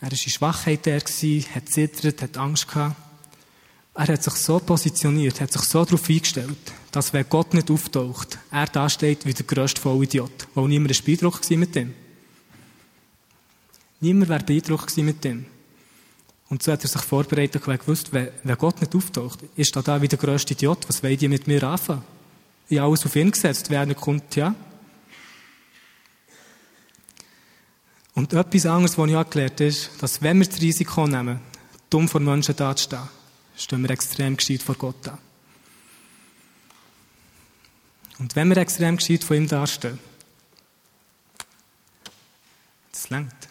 Er 0.00 0.10
war 0.10 0.12
in 0.12 0.18
Schwachheit 0.18 0.86
der, 0.86 1.00
hat 1.00 1.68
zittert, 1.68 2.22
hat 2.22 2.36
Angst 2.36 2.68
gehabt. 2.68 2.96
Er 3.94 4.06
hat 4.06 4.22
sich 4.22 4.34
so 4.34 4.60
positioniert, 4.60 5.40
hat 5.40 5.52
sich 5.52 5.62
so 5.62 5.84
darauf 5.84 6.08
eingestellt, 6.08 6.56
dass 6.92 7.12
wenn 7.12 7.28
Gott 7.28 7.52
nicht 7.52 7.70
auftaucht, 7.70 8.38
er 8.50 8.66
da 8.66 8.88
steht 8.88 9.26
wie 9.26 9.34
der 9.34 9.44
grösste 9.44 9.80
Vollidiot. 9.80 10.46
Weil 10.54 10.68
niemand 10.68 10.96
ein 10.96 11.04
beeindruckt 11.04 11.50
mit 11.50 11.74
dem. 11.74 11.94
Niemand 14.00 14.28
wäre 14.28 14.44
beeindruckt 14.44 14.96
mit 14.98 15.24
dem. 15.24 15.46
Und 16.50 16.62
so 16.62 16.72
hat 16.72 16.82
er 16.82 16.88
sich 16.88 17.02
vorbereitet 17.02 17.66
und 17.66 17.78
gewusst, 17.78 18.12
wenn, 18.12 18.30
Gott 18.56 18.80
nicht 18.80 18.94
auftaucht, 18.94 19.40
ist 19.54 19.76
da 19.76 19.82
da 19.82 20.00
wie 20.00 20.08
der 20.08 20.18
grösste 20.18 20.54
Idiot. 20.54 20.88
Was 20.88 21.02
wollen 21.02 21.18
die 21.18 21.28
mit 21.28 21.46
mir 21.46 21.62
anfangen? 21.62 22.02
Ich 22.68 22.78
habe 22.78 22.88
alles 22.88 23.04
auf 23.04 23.16
ihn 23.16 23.30
gesetzt. 23.30 23.68
Wer 23.70 23.84
nicht 23.84 24.00
kommt, 24.00 24.34
ja. 24.36 24.54
Und 28.14 28.32
etwas 28.32 28.66
anderes, 28.66 28.98
was 28.98 29.10
ich 29.10 29.16
auch 29.16 29.30
gelernt 29.30 29.52
habe, 29.52 29.64
ist, 29.66 29.90
dass 30.00 30.22
wenn 30.22 30.38
wir 30.38 30.46
das 30.46 30.60
Risiko 30.60 31.06
nehmen, 31.06 31.40
dumm 31.88 32.08
vor 32.08 32.20
Menschen 32.20 32.56
dazustehen, 32.56 33.08
stehen 33.56 33.82
wir 33.82 33.90
extrem 33.90 34.36
gescheit 34.36 34.62
vor 34.62 34.74
Gott 34.74 34.96
da. 35.02 35.18
Und 38.18 38.34
wenn 38.34 38.48
wir 38.48 38.56
extrem 38.56 38.96
gescheit 38.96 39.22
vor 39.22 39.36
ihm 39.36 39.46
dastehen, 39.46 39.98
das 42.90 43.10
längt. 43.10 43.47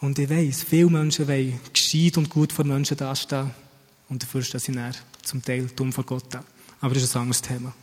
Und 0.00 0.18
ich 0.18 0.30
weiss, 0.30 0.62
viele 0.62 0.88
Menschen 0.88 1.28
wollen 1.28 1.60
gescheit 1.72 2.16
und 2.16 2.30
gut 2.30 2.52
vor 2.52 2.64
Menschen 2.64 2.96
dastehen. 2.96 3.50
Und 4.08 4.22
dafür 4.22 4.42
stehen 4.42 4.60
sie 4.60 4.72
näher 4.72 4.94
zum 5.22 5.42
Teil 5.44 5.66
dumm 5.76 5.92
vor 5.92 6.04
Gott. 6.04 6.38
Aber 6.80 6.94
das 6.94 7.02
ist 7.02 7.14
ein 7.16 7.22
anderes 7.22 7.42
Thema. 7.42 7.74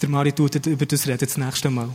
Der 0.00 0.08
Mari 0.08 0.32
tut 0.32 0.66
über 0.66 0.86
das 0.86 1.06
reden 1.06 1.18
das 1.18 1.36
nächste 1.36 1.70
Mal. 1.70 1.94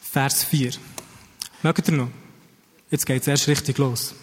Vers 0.00 0.44
4. 0.44 0.72
Mögt 1.62 1.88
ihr 1.88 1.94
noch? 1.94 2.08
Jetzt 2.90 3.06
geht 3.06 3.22
es 3.22 3.28
erst 3.28 3.48
richtig 3.48 3.78
los. 3.78 4.14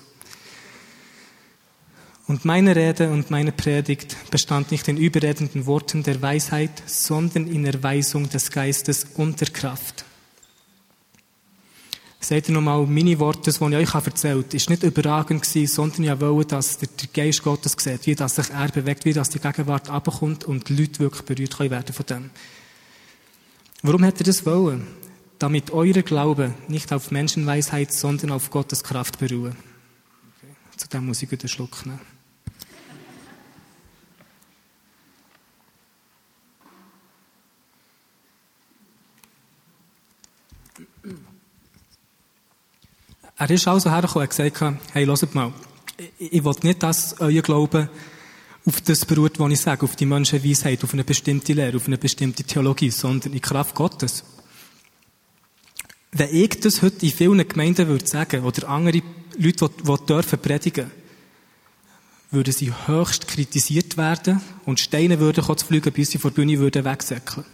Und 2.29 2.45
meine 2.45 2.75
Rede 2.75 3.09
und 3.09 3.31
meine 3.31 3.51
Predigt 3.51 4.15
bestand 4.29 4.69
nicht 4.69 4.88
in 4.88 4.98
überredenden 4.98 5.65
Worten 5.65 6.03
der 6.03 6.21
Weisheit, 6.21 6.69
sondern 6.86 7.48
in 7.48 7.65
Erweisung 7.65 8.29
des 8.29 8.51
Geistes 8.51 9.07
und 9.15 9.41
der 9.41 9.50
Kraft. 9.50 10.05
Seht 12.19 12.48
ihr 12.48 12.53
nochmal, 12.53 12.86
meine 12.86 13.17
Worte, 13.17 13.50
die 13.50 13.50
ich 13.50 13.62
euch 13.89 13.95
erzählt 13.95 14.45
habe, 14.45 14.57
ist 14.57 14.69
nicht 14.69 14.83
überragend 14.83 15.43
sondern 15.43 16.03
ich 16.03 16.21
wollte, 16.21 16.50
dass 16.50 16.77
der 16.77 16.89
Geist 17.12 17.41
Gottes 17.41 17.75
sieht, 17.79 18.05
wie 18.05 18.13
dass 18.13 18.36
sich 18.36 18.51
er 18.51 18.67
bewegt, 18.67 19.05
wie 19.05 19.13
dass 19.13 19.31
die 19.31 19.39
Gegenwart 19.39 19.89
abkommt 19.89 20.43
und 20.43 20.69
die 20.69 20.75
Leute 20.75 21.00
wirklich 21.00 21.25
berührt 21.25 21.57
können 21.57 21.71
werden 21.71 21.95
von 21.95 22.05
dem. 22.05 22.29
Warum 23.81 24.05
hat 24.05 24.21
er 24.21 24.25
das 24.25 24.45
wollen? 24.45 24.86
Damit 25.39 25.71
euer 25.71 26.03
Glaube 26.03 26.53
nicht 26.67 26.93
auf 26.93 27.09
Menschenweisheit, 27.09 27.91
sondern 27.91 28.29
auf 28.29 28.51
Gottes 28.51 28.83
Kraft 28.83 29.17
beruhe. 29.17 29.55
Zu 30.77 30.88
dem 30.89 31.07
muss 31.07 31.24
ich 31.24 31.31
einen 31.31 31.48
Schluck 31.48 31.88
nehmen. 31.88 32.18
Er 43.39 43.50
ist 43.50 43.67
also 43.69 43.89
hergekommen 43.89 44.27
und 44.27 44.38
hat 44.38 44.51
gesagt, 44.51 44.79
hey, 44.91 45.05
hört 45.05 45.34
mal, 45.34 45.53
ich, 46.19 46.34
ich 46.34 46.43
will 46.43 46.53
nicht, 46.62 46.84
dass 46.84 47.19
euer 47.22 47.41
Glaube 47.41 47.89
auf 48.65 48.81
das 48.81 49.05
beruht, 49.05 49.39
was 49.39 49.51
ich 49.53 49.62
sage, 49.62 49.84
auf 49.84 49.96
die 49.96 50.05
Menschenweisheit, 50.05 50.84
auf 50.84 50.93
eine 50.93 51.05
bestimmte 51.05 51.53
Lehre, 51.53 51.77
auf 51.77 51.88
eine 51.88 51.98
bestimmte 51.98 52.43
Theologie, 52.43 52.91
sondern 52.91 53.31
in 53.31 53.39
Kraft 53.39 53.75
Gottes. 53.75 54.25
Wenn 56.12 56.36
ich 56.36 56.60
das 56.60 56.81
heute 56.81 57.05
in 57.05 57.13
vielen 57.13 57.48
Gemeinden 57.48 57.88
würde 57.88 58.05
sagen, 58.05 58.43
oder 58.43 58.67
andere 58.67 59.01
Leute, 59.38 59.69
die, 59.69 59.88
die 59.88 60.05
dürfen 60.05 60.39
predigen, 60.39 60.91
würden 62.31 62.53
sie 62.53 62.74
höchst 62.88 63.25
kritisiert 63.25 63.96
werden 63.96 64.41
und 64.65 64.81
Steine 64.81 65.17
würden 65.17 65.43
zu 65.43 65.65
fliegen, 65.65 65.93
bis 65.93 66.12
sie 66.12 66.17
vor 66.17 66.31
der 66.31 66.43
Bühne 66.43 66.84
wegsäckeln. 66.84 67.46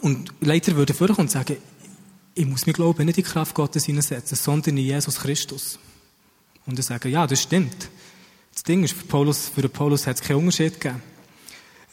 Und 0.00 0.32
Leiter 0.40 0.76
würden 0.76 0.94
vorkommen 0.94 1.26
und 1.26 1.30
sagen, 1.30 1.56
ich 2.34 2.46
muss 2.46 2.66
mir 2.66 2.72
Glauben 2.72 3.06
nicht 3.06 3.18
in 3.18 3.24
die 3.24 3.30
Kraft 3.30 3.54
Gottes 3.54 3.84
hineinsetzen, 3.84 4.36
sondern 4.36 4.76
in 4.76 4.84
Jesus 4.84 5.18
Christus. 5.18 5.78
Und 6.66 6.78
ich 6.78 6.84
sage, 6.84 7.08
ja, 7.08 7.26
das 7.26 7.42
stimmt. 7.42 7.88
Das 8.52 8.62
Ding 8.62 8.84
ist, 8.84 8.94
für, 8.94 9.06
Paulus, 9.06 9.48
für 9.48 9.68
Paulus 9.68 10.06
hat 10.06 10.16
es 10.16 10.22
keinen 10.22 10.38
Unterschied 10.38 10.80
gegeben. 10.80 11.02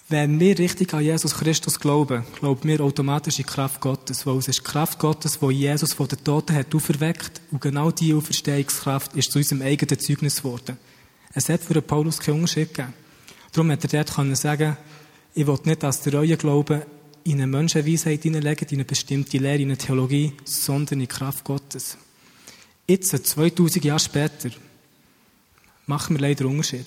Wenn 0.10 0.39
wir 0.39 0.58
richtig 0.58 0.94
an 0.94 1.03
Jesus 1.03 1.36
Christus 1.36 1.77
glauben, 1.77 2.24
glauben 2.39 2.63
wir 2.63 2.79
automatisch 2.79 3.39
in 3.39 3.46
die 3.46 3.51
Kraft 3.51 3.82
Gottes, 3.82 4.25
weil 4.25 4.38
es 4.38 4.48
ist 4.48 4.60
die 4.60 4.63
Kraft 4.63 5.00
Gottes, 5.00 5.39
die 5.39 5.51
Jesus 5.51 5.94
von 5.94 6.08
den 6.08 6.24
Toten 6.24 6.56
hat 6.56 6.74
auferweckt 6.74 7.41
und 7.51 7.60
genau 7.60 7.91
diese 7.91 8.15
Auferstehungskraft 8.15 9.15
ist 9.15 9.32
zu 9.34 9.39
unserem 9.39 9.63
eigenen 9.63 10.00
Zeugnis 10.00 10.38
geworden. 10.38 10.77
Es 11.34 11.50
hat 11.50 11.62
für 11.62 11.82
Paulus 11.82 12.20
keinen 12.20 12.36
Unterschied 12.36 12.74
gegeben. 12.74 12.94
Darum 13.51 13.70
hat 13.70 13.84
er 13.84 13.89
dort 13.89 14.15
können 14.15 14.36
sagen, 14.36 14.77
ich 15.34 15.46
will 15.46 15.60
nicht, 15.65 15.84
dass 15.84 16.01
der 16.01 16.13
eure 16.13 16.38
Glauben 16.38 16.84
in 17.27 17.34
eine 17.34 17.48
Menschenweisheit 17.48 18.24
hineinlegt, 18.24 18.72
in 18.72 18.77
eine 18.77 18.86
bestimmte 18.86 19.38
Lehre, 19.38 19.57
in 19.57 19.69
eine 19.69 19.77
Theologie, 19.77 20.34
sondern 20.46 21.01
in 21.01 21.07
die 21.07 21.07
Kraft 21.07 21.43
Gottes. 21.43 21.98
Jetzt, 22.88 23.10
2000 23.27 23.84
Jahre 23.84 24.00
später, 24.00 24.50
machen 25.86 26.15
wir 26.15 26.22
leider 26.22 26.46
einen 26.46 26.51
Unterschied. 26.51 26.86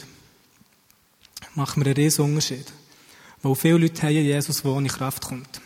Machen 1.54 1.82
wir 1.82 1.88
einen 1.88 1.96
riesen 1.96 2.24
Unterschied. 2.24 2.72
Weil 3.42 3.54
viele 3.54 3.78
Leute 3.78 4.02
haben 4.02 4.14
Jesus, 4.14 4.62
der 4.62 4.70
ohne 4.70 4.88
Kraft 4.88 5.22
kommt. 5.22 5.60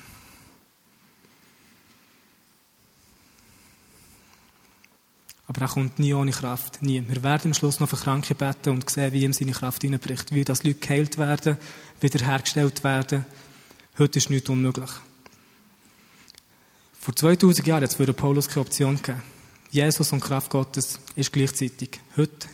Aber 5.47 5.61
er 5.61 5.69
kommt 5.69 6.01
nie 6.01 6.15
ohne 6.15 6.33
Kraft. 6.33 6.83
Nie. 6.83 7.05
Wir 7.07 7.23
werden 7.23 7.51
am 7.51 7.55
Schluss 7.55 7.79
noch 7.79 7.89
für 7.89 7.97
Kranke 7.97 8.35
beten 8.35 8.71
und 8.71 8.91
sehen, 8.91 9.13
wie 9.13 9.23
ihm 9.23 9.33
seine 9.33 9.53
Kraft 9.53 9.83
hineinbricht. 9.83 10.35
Wie 10.35 10.43
das 10.43 10.65
Leute 10.65 10.81
geheilt 10.81 11.17
werden, 11.19 11.59
wiederhergestellt 12.01 12.83
werden. 12.83 13.25
Heute 13.97 14.19
ist 14.19 14.29
nichts 14.29 14.51
unmöglich. 14.51 14.91
Vor 16.99 17.15
2000 17.15 17.65
Jahren 17.65 17.85
hat 17.85 17.91
es 17.91 17.97
für 17.97 18.13
Paulus 18.13 18.49
keine 18.49 18.63
Option 18.63 18.97
gegeben. 18.97 19.23
Jesus 19.71 20.13
und 20.13 20.21
Kraft 20.21 20.51
Gottes 20.51 20.99
ist 21.15 21.33
gleichzeitig. 21.33 22.01
Heute 22.17 22.49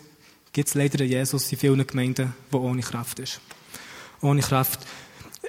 gibt 0.52 0.68
es 0.68 0.75
leider 0.75 1.00
einen 1.00 1.09
Jesus 1.09 1.50
in 1.50 1.56
vielen 1.56 1.87
Gemeinden, 1.87 2.35
der 2.52 2.61
ohne 2.61 2.82
Kraft 2.82 3.20
ist. 3.20 3.40
Ohne 4.20 4.42
Kraft. 4.42 4.87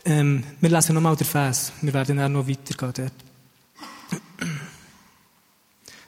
Ähm, 0.06 0.46
wir 0.62 0.70
lesen 0.70 0.96
nochmal 0.96 1.18
den 1.18 1.28
Vers. 1.28 1.74
Wir 1.82 1.94
werden 1.94 2.16
dann 2.16 2.32
noch 2.32 2.48
weitergehen 2.48 2.94
dort. 2.96 4.22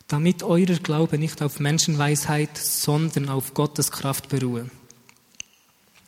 Damit 0.08 0.44
euer 0.44 0.66
Glaube 0.66 1.18
nicht 1.18 1.42
auf 1.42 1.60
Menschenweisheit, 1.60 2.58
sondern 2.58 3.28
auf 3.28 3.54
Gottes 3.54 3.92
Kraft 3.92 4.30
beruhe. 4.30 4.70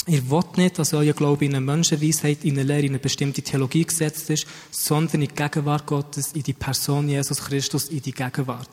Ihr 0.07 0.29
wollt 0.29 0.57
nicht, 0.57 0.77
dass 0.77 0.93
euer 0.93 1.13
Glaube 1.13 1.45
in 1.45 1.55
eine 1.55 1.65
Menschenweisheit, 1.65 2.43
in 2.43 2.53
eine 2.53 2.63
Lehre, 2.63 2.81
in 2.81 2.89
eine 2.89 2.99
bestimmte 2.99 3.41
Theologie 3.41 3.85
gesetzt 3.85 4.29
ist, 4.29 4.45
sondern 4.69 5.21
in 5.21 5.29
die 5.29 5.35
Gegenwart 5.35 5.87
Gottes, 5.87 6.33
in 6.33 6.43
die 6.43 6.53
Person 6.53 7.09
Jesus 7.09 7.39
Christus, 7.39 7.89
in 7.89 8.01
die 8.01 8.11
Gegenwart. 8.11 8.69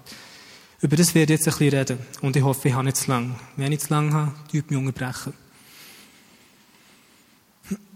Über 0.83 0.97
das 0.97 1.15
werde 1.15 1.33
ich 1.33 1.41
jetzt 1.41 1.49
ein 1.49 1.59
bisschen 1.59 1.79
reden. 1.79 1.99
Und 2.21 2.37
ich 2.37 2.43
hoffe, 2.43 2.69
ich 2.69 2.75
habe 2.75 2.85
nicht 2.85 2.99
zu 2.99 3.11
lang. 3.11 3.39
Wenn 3.57 3.73
ich 3.73 3.81
zu 3.81 3.91
lang 3.91 4.13
habe, 4.13 4.35
tut 4.51 4.71
mich 4.71 4.79
unterbrechen. 4.79 5.33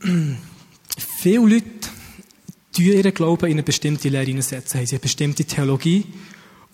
Viele 1.19 1.47
Leute 1.47 1.67
tun 2.73 2.85
ihren 2.85 3.13
Glauben 3.13 3.47
in 3.47 3.53
eine 3.53 3.63
bestimmte 3.65 4.09
Lehre 4.09 4.25
hineinsetzen. 4.25 4.79
Haben 4.79 4.87
sie 4.87 4.95
eine 4.95 5.01
bestimmte 5.01 5.45
Theologie. 5.45 6.07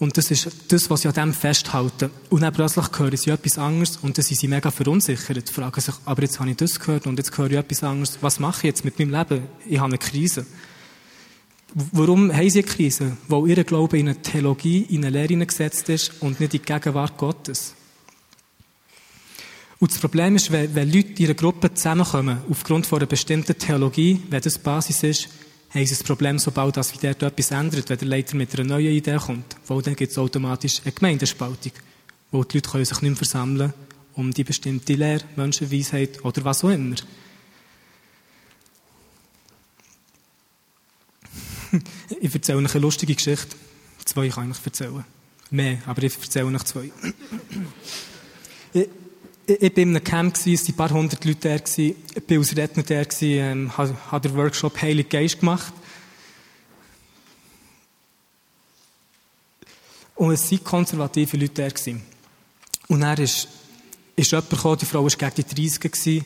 Und 0.03 0.17
das 0.17 0.33
ist 0.33 0.49
das, 0.67 0.91
was 0.91 1.03
sie 1.03 1.09
an 1.09 1.15
dem 1.15 1.33
festhalten. 1.33 2.11
Und 2.29 2.41
dann 2.41 2.53
plötzlich 2.53 2.87
hören 2.99 3.17
sie 3.17 3.31
etwas 3.31 3.57
anderes 3.57 3.99
und 3.99 4.19
dann 4.19 4.25
sind 4.25 4.37
sie 4.37 4.49
mega 4.49 4.73
verunsichert. 4.73 5.49
Fragen 5.49 5.81
sich, 5.81 5.95
aber 6.05 6.23
jetzt 6.23 6.41
habe 6.41 6.51
ich 6.51 6.57
das 6.57 6.81
gehört 6.81 7.07
und 7.07 7.19
jetzt 7.19 7.39
höre 7.39 7.53
ich 7.53 7.57
etwas 7.57 7.85
anderes. 7.85 8.19
Was 8.21 8.41
mache 8.41 8.59
ich 8.59 8.65
jetzt 8.65 8.85
mit 8.85 8.99
meinem 8.99 9.13
Leben? 9.13 9.47
Ich 9.65 9.79
habe 9.79 9.91
eine 9.91 9.99
Krise. 9.99 10.45
Warum 11.93 12.33
haben 12.33 12.51
sie 12.51 12.65
eine 12.65 12.69
Krise? 12.69 13.17
Weil 13.29 13.51
ihr 13.51 13.63
Glaube 13.63 13.97
in 13.97 14.09
eine 14.09 14.21
Theologie, 14.21 14.81
in 14.89 15.05
eine 15.05 15.25
Lehre 15.25 15.47
gesetzt 15.47 15.89
ist 15.89 16.15
und 16.19 16.41
nicht 16.41 16.53
in 16.53 16.63
die 16.63 16.67
Gegenwart 16.67 17.17
Gottes. 17.17 17.77
Und 19.79 19.93
das 19.93 20.01
Problem 20.01 20.35
ist, 20.35 20.51
wenn, 20.51 20.75
Leute 20.75 21.23
in 21.23 21.27
einer 21.27 21.35
Gruppe 21.35 21.75
zusammenkommen, 21.75 22.39
aufgrund 22.51 22.87
von 22.87 22.99
einer 22.99 23.07
bestimmten 23.07 23.57
Theologie, 23.57 24.21
wenn 24.31 24.43
das 24.43 24.59
Basis 24.59 25.05
ist, 25.05 25.29
haben 25.75 25.87
sie 25.87 25.95
das 25.95 26.03
Problem, 26.03 26.39
sobald 26.39 26.77
dass 26.77 26.91
sich 26.91 26.99
dort 26.99 27.23
etwas 27.23 27.51
ändert, 27.51 27.89
wenn 27.89 27.99
der 27.99 28.09
Leiter 28.09 28.37
mit 28.37 28.55
einer 28.55 28.69
neuen 28.69 28.93
Idee 28.93 29.17
kommt. 29.17 29.57
Weil 29.67 29.83
dann 29.83 29.97
gibt 29.97 30.13
es 30.13 30.19
automatisch 30.19 30.83
eine 30.85 30.93
Gemeindespaltung. 30.93 31.73
Wo 32.31 32.45
die 32.45 32.59
Leute 32.59 32.71
können 32.71 32.85
sich 32.85 33.01
nicht 33.01 33.11
mehr 33.11 33.17
versammeln, 33.17 33.73
um 34.15 34.33
die 34.33 34.45
bestimmte 34.45 34.95
Lehre, 34.95 35.25
Menschenweisheit 35.37 36.23
oder 36.25 36.45
was 36.45 36.63
auch 36.63 36.71
immer. 36.71 36.97
ich 42.21 42.35
erzähle 42.35 42.59
euch 42.59 42.75
eine 42.75 42.83
lustige 42.83 43.15
Geschichte. 43.15 43.57
Zwei 44.05 44.29
kann 44.29 44.51
ich 44.51 44.59
euch 44.59 44.67
erzählen. 44.67 45.05
Mehr, 45.51 45.79
aber 45.87 46.03
ich 46.03 46.15
erzähle 46.15 46.47
euch 46.47 46.65
zwei. 46.65 46.91
ich, 49.47 49.75
bin 49.75 49.91
in 49.91 49.97
einem 49.97 50.05
Camp, 50.05 50.37
es 50.37 50.47
waren 50.47 50.59
ein 50.69 50.77
paar 50.77 50.91
hundert 50.91 51.25
Leute 51.25 51.49
da, 51.49 51.57
ich 51.57 51.95
war 52.29 52.39
als 52.39 52.57
Redner 52.57 52.83
da, 52.83 53.03
ähm, 53.23 53.77
habe, 53.77 53.97
habe 54.11 54.29
den 54.29 54.37
Workshop 54.37 54.81
Heilig 54.81 55.09
Geist 55.09 55.41
gemacht. 55.41 55.73
Und 60.15 60.33
es 60.33 60.51
waren 60.51 60.65
konservative 60.65 61.37
Leute 61.37 61.69
da. 61.69 61.93
Und 62.89 63.01
dann 63.01 63.19
ist, 63.19 63.49
ist 64.15 64.31
jemand 64.31 64.51
gekommen, 64.51 64.79
die 64.79 64.87
Frau 64.87 65.03
war 65.03 65.11
gegen 65.11 65.33
die 65.35 65.69
30 65.69 65.81
gewesen, 65.81 66.25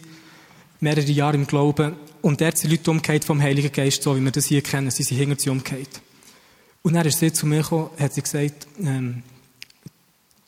mehrere 0.81 1.07
Jahre 1.07 1.37
im 1.37 1.47
Glauben. 1.47 1.97
Und 2.21 2.41
dort 2.41 2.59
sind 2.59 2.71
Leute 2.71 2.91
umgekehrt 2.91 3.25
vom 3.25 3.41
Heiligen 3.41 3.73
Geist, 3.73 4.03
so 4.03 4.17
wie 4.17 4.21
wir 4.21 4.33
das 4.33 4.47
hier 4.47 4.63
kennen. 4.63 4.91
Sie 4.91 5.03
sind 5.03 5.17
hinter 5.17 5.41
sie 5.41 5.51
umgekehrt. 5.51 6.01
Und 6.83 6.95
dann 6.95 7.07
ist 7.07 7.19
sie 7.19 7.33
zu 7.33 7.47
mir 7.47 7.63
gekommen, 7.63 7.91
hat 7.99 8.15
sie 8.15 8.23
gesagt, 8.23 8.67
ähm, 8.81 9.23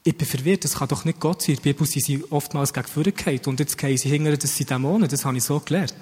ich 0.08 0.16
bin 0.16 0.26
verwirrt, 0.26 0.64
das 0.64 0.76
kann 0.76 0.88
doch 0.88 1.04
nicht 1.04 1.20
Gott 1.20 1.42
sein. 1.42 1.56
In 1.56 1.56
der 1.56 1.72
Bibel 1.72 1.86
sind 1.86 2.02
sie 2.02 2.24
oftmals 2.30 2.72
gegen 2.72 2.86
vorne 2.86 3.12
und 3.44 3.60
jetzt 3.60 3.76
gehen 3.76 3.98
sie 3.98 4.08
hinterher, 4.08 4.38
das 4.38 4.56
sind 4.56 4.70
Dämonen, 4.70 5.06
das 5.06 5.22
habe 5.26 5.36
ich 5.36 5.44
so 5.44 5.60
gelernt. 5.60 5.94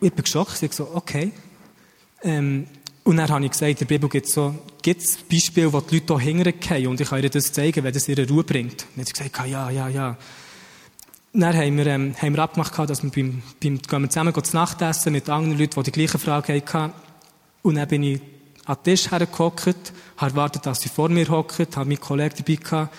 ich 0.00 0.12
bin 0.12 0.24
geschockt, 0.24 0.62
ich 0.62 0.72
so, 0.72 0.90
okay. 0.94 1.30
Ähm, 2.22 2.66
und 3.04 3.18
dann 3.18 3.28
habe 3.28 3.44
ich 3.44 3.50
gesagt, 3.50 3.70
in 3.70 3.76
der 3.76 3.84
Bibel 3.84 4.08
gibt 4.08 4.28
es 4.28 4.32
so, 4.32 4.54
gibt's 4.80 5.18
Beispiele, 5.30 5.70
wo 5.72 5.80
die 5.80 5.96
Leute 5.96 6.20
hier 6.20 6.32
hinterher 6.34 6.88
und 6.88 7.00
ich 7.00 7.08
kann 7.08 7.18
ihnen 7.18 7.30
das 7.30 7.52
zeigen, 7.52 7.84
wenn 7.84 7.92
das 7.92 8.08
ihre 8.08 8.26
Ruhe 8.26 8.42
bringt. 8.42 8.82
Und 8.82 8.96
dann 8.96 9.00
hat 9.00 9.08
sie 9.08 9.24
gesagt, 9.24 9.48
ja, 9.50 9.70
ja, 9.70 9.88
ja. 9.88 10.16
Dann 11.34 11.54
haben 11.54 11.76
wir, 11.76 11.86
ähm, 11.86 12.14
haben 12.16 12.34
wir 12.34 12.42
abgemacht, 12.42 12.78
dass 12.78 13.02
wir 13.02 13.10
beim, 13.10 13.42
beim, 13.62 13.78
gehen 13.78 14.02
wir 14.02 14.08
zusammen 14.08 14.42
zu 14.42 14.56
Nacht 14.56 14.80
essen 14.80 15.12
mit 15.12 15.28
anderen 15.28 15.58
Leuten, 15.58 15.82
die 15.82 15.90
die 15.90 15.92
gleiche 15.92 16.18
Frage 16.18 16.54
hatten. 16.54 16.94
Und 17.60 17.74
dann 17.74 17.88
bin 17.88 18.02
ich 18.04 18.20
an 18.66 18.76
den 18.76 18.82
Tisch 18.82 19.10
hergehockt, 19.10 19.92
habe 20.16 20.30
erwartet, 20.30 20.66
dass 20.66 20.80
sie 20.80 20.88
vor 20.88 21.08
mir 21.08 21.28
hockt, 21.28 21.76
habe 21.76 21.88
meinen 21.88 22.00
Kollegen 22.00 22.34
dabei 22.36 22.56
gehabt. 22.56 22.94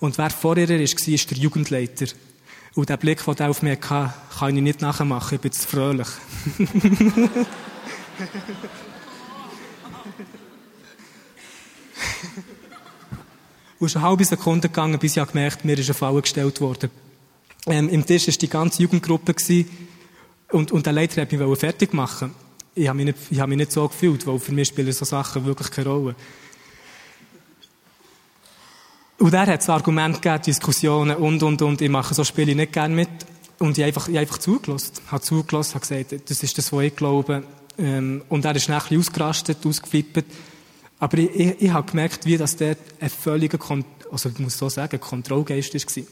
Und 0.00 0.18
wer 0.18 0.30
vor 0.30 0.56
ihr 0.56 0.68
war, 0.68 0.78
war 0.78 0.86
der 0.86 1.38
Jugendleiter. 1.38 2.06
Und 2.74 2.88
der 2.88 2.96
Blick, 2.96 3.22
den 3.24 3.36
er 3.36 3.50
auf 3.50 3.62
mich 3.62 3.78
hatte, 3.90 4.14
kann 4.38 4.56
ich 4.56 4.62
nicht 4.62 4.80
nachmachen, 4.80 5.34
ich 5.34 5.40
bin 5.40 5.52
zu 5.52 5.68
fröhlich. 5.68 6.08
Und 13.78 13.86
es 13.86 13.92
ist 13.92 13.96
eine 13.96 14.06
halbe 14.06 14.24
Sekunde 14.24 14.68
gegangen, 14.68 14.98
bis 15.00 15.16
ich 15.16 15.26
gemerkt 15.26 15.64
mir 15.64 15.76
ist 15.76 15.88
eine 15.88 15.94
Falle 15.94 16.22
gestellt 16.22 16.60
worden. 16.60 16.88
Ähm, 17.66 17.88
Im 17.88 18.06
Tisch 18.06 18.28
war 18.28 18.34
die 18.34 18.48
ganze 18.48 18.80
Jugendgruppe 18.82 19.34
und, 20.52 20.70
und 20.70 20.86
der 20.86 20.92
Leiter 20.92 21.16
wollte 21.16 21.36
mich 21.36 21.58
fertig 21.58 21.92
machen 21.92 22.32
ich 22.74 22.88
habe 22.88 22.96
mich, 22.96 23.06
nicht, 23.06 23.18
ich 23.30 23.40
habe 23.40 23.48
mich 23.50 23.58
nicht 23.58 23.72
so 23.72 23.86
gefühlt, 23.88 24.26
weil 24.26 24.38
für 24.38 24.52
mich 24.52 24.68
spielen 24.68 24.92
so 24.92 25.04
Sachen 25.04 25.44
wirklich 25.44 25.70
keine 25.70 25.88
Rolle. 25.88 26.14
Und 29.18 29.34
er 29.34 29.46
hat 29.46 29.60
das 29.60 29.68
Argument 29.68 30.20
gegeben, 30.20 30.42
Diskussionen 30.42 31.16
und, 31.16 31.42
und, 31.42 31.62
und. 31.62 31.80
Ich 31.80 31.90
mache 31.90 32.14
so 32.14 32.24
Spiele 32.24 32.54
nicht 32.54 32.72
gerne 32.72 32.94
mit. 32.94 33.08
Und 33.58 33.78
ich 33.78 33.84
einfach, 33.84 34.08
ich 34.08 34.18
einfach 34.18 34.38
zugelassen. 34.38 34.94
Ich 35.04 35.12
habe 35.12 35.22
zugelassen, 35.22 35.74
habe 35.74 35.86
gesagt, 35.86 36.30
das 36.30 36.42
ist 36.42 36.58
das, 36.58 36.72
was 36.72 36.82
ich 36.82 36.96
glaube. 36.96 37.44
Ähm, 37.78 38.22
und 38.28 38.44
er 38.44 38.56
ist 38.56 38.68
ein 38.68 38.78
bisschen 38.80 38.98
ausgerastet, 38.98 39.64
ausgeflippt. 39.64 40.24
Aber 40.98 41.18
ich, 41.18 41.30
ich, 41.34 41.62
ich 41.62 41.70
habe 41.70 41.88
gemerkt, 41.88 42.26
wie 42.26 42.36
das 42.36 42.56
der 42.56 42.76
ein 43.00 43.10
völliger, 43.10 43.58
Kon 43.58 43.84
also 44.10 44.28
ich 44.28 44.38
muss 44.38 44.58
so 44.58 44.68
sagen, 44.68 45.00
Kontrollgeist 45.00 45.74
war. 45.74 46.04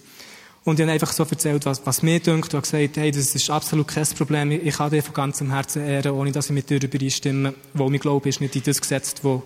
Und 0.64 0.78
ich 0.78 0.82
habe 0.84 0.92
einfach 0.92 1.12
so 1.12 1.24
erzählt, 1.24 1.64
was, 1.64 1.84
was 1.86 2.02
mir 2.02 2.20
denkt, 2.20 2.52
und 2.52 2.62
gesagt, 2.62 2.96
hey, 2.96 3.10
das 3.10 3.34
ist 3.34 3.48
absolut 3.48 3.88
kein 3.88 4.06
Problem, 4.06 4.50
ich 4.50 4.74
kann 4.74 4.90
dir 4.90 5.02
von 5.02 5.14
ganzem 5.14 5.50
Herzen 5.50 5.82
ehren, 5.82 6.12
ohne 6.12 6.32
dass 6.32 6.46
ich 6.46 6.52
mit 6.52 6.68
dir 6.68 6.82
übereinstimme, 6.82 7.54
wo 7.72 7.88
mein 7.88 7.98
Glaube 7.98 8.28
ist 8.28 8.40
nicht 8.40 8.56
in 8.56 8.62
das 8.62 8.80
gesetzt, 8.80 9.20
wo 9.22 9.42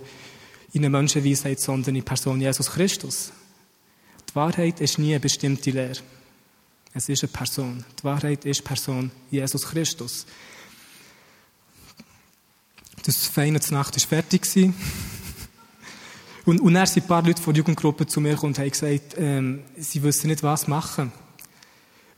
in 0.72 0.80
eine 0.80 0.90
Menschenweisheit, 0.90 1.60
sondern 1.60 1.90
in 1.90 2.00
die 2.00 2.02
Person 2.02 2.40
Jesus 2.40 2.72
Christus. 2.72 3.30
Die 4.28 4.34
Wahrheit 4.34 4.80
ist 4.80 4.98
nie 4.98 5.12
eine 5.12 5.20
bestimmte 5.20 5.70
Lehre. 5.70 6.00
Es 6.92 7.08
ist 7.08 7.22
eine 7.22 7.32
Person. 7.32 7.84
Die 8.00 8.04
Wahrheit 8.04 8.44
ist 8.44 8.64
Person 8.64 9.12
Jesus 9.30 9.66
Christus. 9.66 10.26
Das 13.04 13.26
feine 13.26 13.60
Nacht 13.70 13.96
war 13.96 14.08
fertig. 14.08 14.46
Und, 16.44 16.60
und 16.60 16.74
dann 16.74 16.86
sind 16.86 17.04
ein 17.04 17.08
paar 17.08 17.22
Leute 17.22 17.40
von 17.40 17.54
der 17.54 17.58
Jugendgruppe 17.60 18.06
zu 18.06 18.20
mir 18.20 18.34
gekommen 18.34 18.52
und 18.52 18.58
haben 18.58 18.70
gesagt, 18.70 19.16
ähm, 19.16 19.62
sie 19.78 20.02
wissen 20.02 20.28
nicht, 20.28 20.42
was 20.42 20.68
machen. 20.68 21.10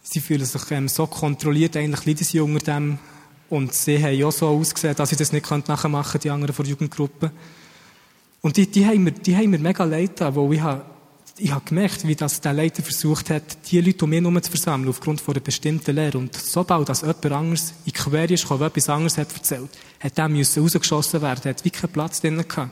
Sie 0.03 0.21
fühlen 0.21 0.45
sich 0.45 0.71
ähm, 0.71 0.89
so 0.89 1.07
kontrolliert, 1.07 1.77
eigentlich 1.77 2.07
leiden 2.07 2.25
sie 2.25 2.41
unter 2.41 2.59
dem. 2.59 2.99
Und 3.49 3.73
sie 3.73 4.03
haben 4.03 4.25
auch 4.25 4.33
so 4.33 4.49
ausgesehen, 4.49 4.97
dass 4.97 5.11
sie 5.11 5.17
das 5.17 5.33
nicht 5.33 5.49
nachher 5.69 5.89
machen 5.89 6.13
können, 6.13 6.23
die 6.23 6.31
anderen 6.31 6.55
von 6.55 6.65
der 6.65 6.71
Jugendgruppe. 6.71 7.31
Und 8.41 8.57
die, 8.57 8.67
die, 8.67 8.85
haben 8.85 9.05
mir, 9.05 9.13
die 9.13 9.37
haben 9.37 9.51
mir 9.51 9.59
mega 9.59 9.85
leid 9.85 10.17
getan, 10.17 10.53
ich 10.53 10.61
habe 10.61 10.83
ich 11.39 11.53
habe 11.53 11.65
gemerkt, 11.67 12.07
wie 12.07 12.15
das 12.15 12.41
der 12.41 12.55
Leiter 12.55 12.83
versucht 12.83 13.29
hat, 13.29 13.71
die 13.71 13.81
Leute 13.81 14.05
um 14.05 14.13
ihn 14.13 14.25
herum 14.25 14.43
zu 14.43 14.51
versammeln, 14.51 14.89
aufgrund 14.89 15.21
von 15.21 15.35
einer 15.35 15.45
bestimmten 15.45 15.95
Lehre. 15.95 16.17
Und 16.17 16.35
sobald 16.35 16.89
das 16.89 17.03
jemand 17.03 17.27
anderes 17.27 17.75
in 17.85 17.93
die 17.93 17.93
Quere 17.93 18.33
ist, 18.33 18.51
etwas 18.51 18.89
anderes 18.89 19.19
hat 19.19 19.35
erzählt, 19.35 19.71
hat 20.01 20.17
der 20.17 20.29
müssen 20.29 20.63
rausgeschossen 20.63 21.21
werden, 21.21 21.51
hat 21.51 21.65
wie 21.65 21.71
keinen 21.71 21.93
Platz 21.93 22.21
drin 22.23 22.43
gehabt. 22.47 22.71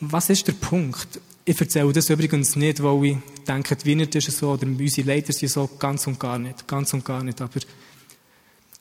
Was 0.00 0.30
ist 0.30 0.46
der 0.46 0.52
Punkt? 0.52 1.20
Ich 1.44 1.60
erzähle 1.60 1.92
das 1.92 2.10
übrigens 2.10 2.56
nicht, 2.56 2.82
weil 2.82 3.04
ich 3.04 3.18
denke, 3.46 3.76
die 3.76 3.84
Wiener 3.84 4.14
ist 4.14 4.30
so, 4.30 4.52
oder 4.52 4.66
unsere 4.66 5.06
Leiter 5.06 5.32
sind 5.32 5.50
so, 5.50 5.68
ganz 5.78 6.06
und 6.06 6.18
gar 6.18 6.38
nicht, 6.38 6.66
ganz 6.66 6.92
und 6.94 7.04
gar 7.04 7.22
nicht, 7.22 7.40
aber 7.40 7.60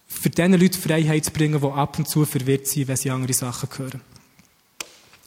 für 0.07 0.29
diese 0.29 0.47
Leute 0.47 0.79
Freiheit 0.79 1.25
zu 1.25 1.31
bringen, 1.31 1.59
die 1.59 1.67
ab 1.67 1.97
und 1.97 2.07
zu 2.07 2.25
verwirrt 2.25 2.67
sind, 2.67 2.87
wenn 2.87 2.95
sie 2.95 3.09
andere 3.09 3.33
Sachen 3.33 3.69
hören. 3.77 4.01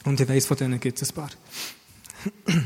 Und 0.04 0.20
ich 0.20 0.28
weiss, 0.28 0.46
von 0.46 0.56
denen 0.56 0.80
gibt 0.80 1.02
es 1.02 1.10
ein 1.10 1.14
paar. 1.14 1.30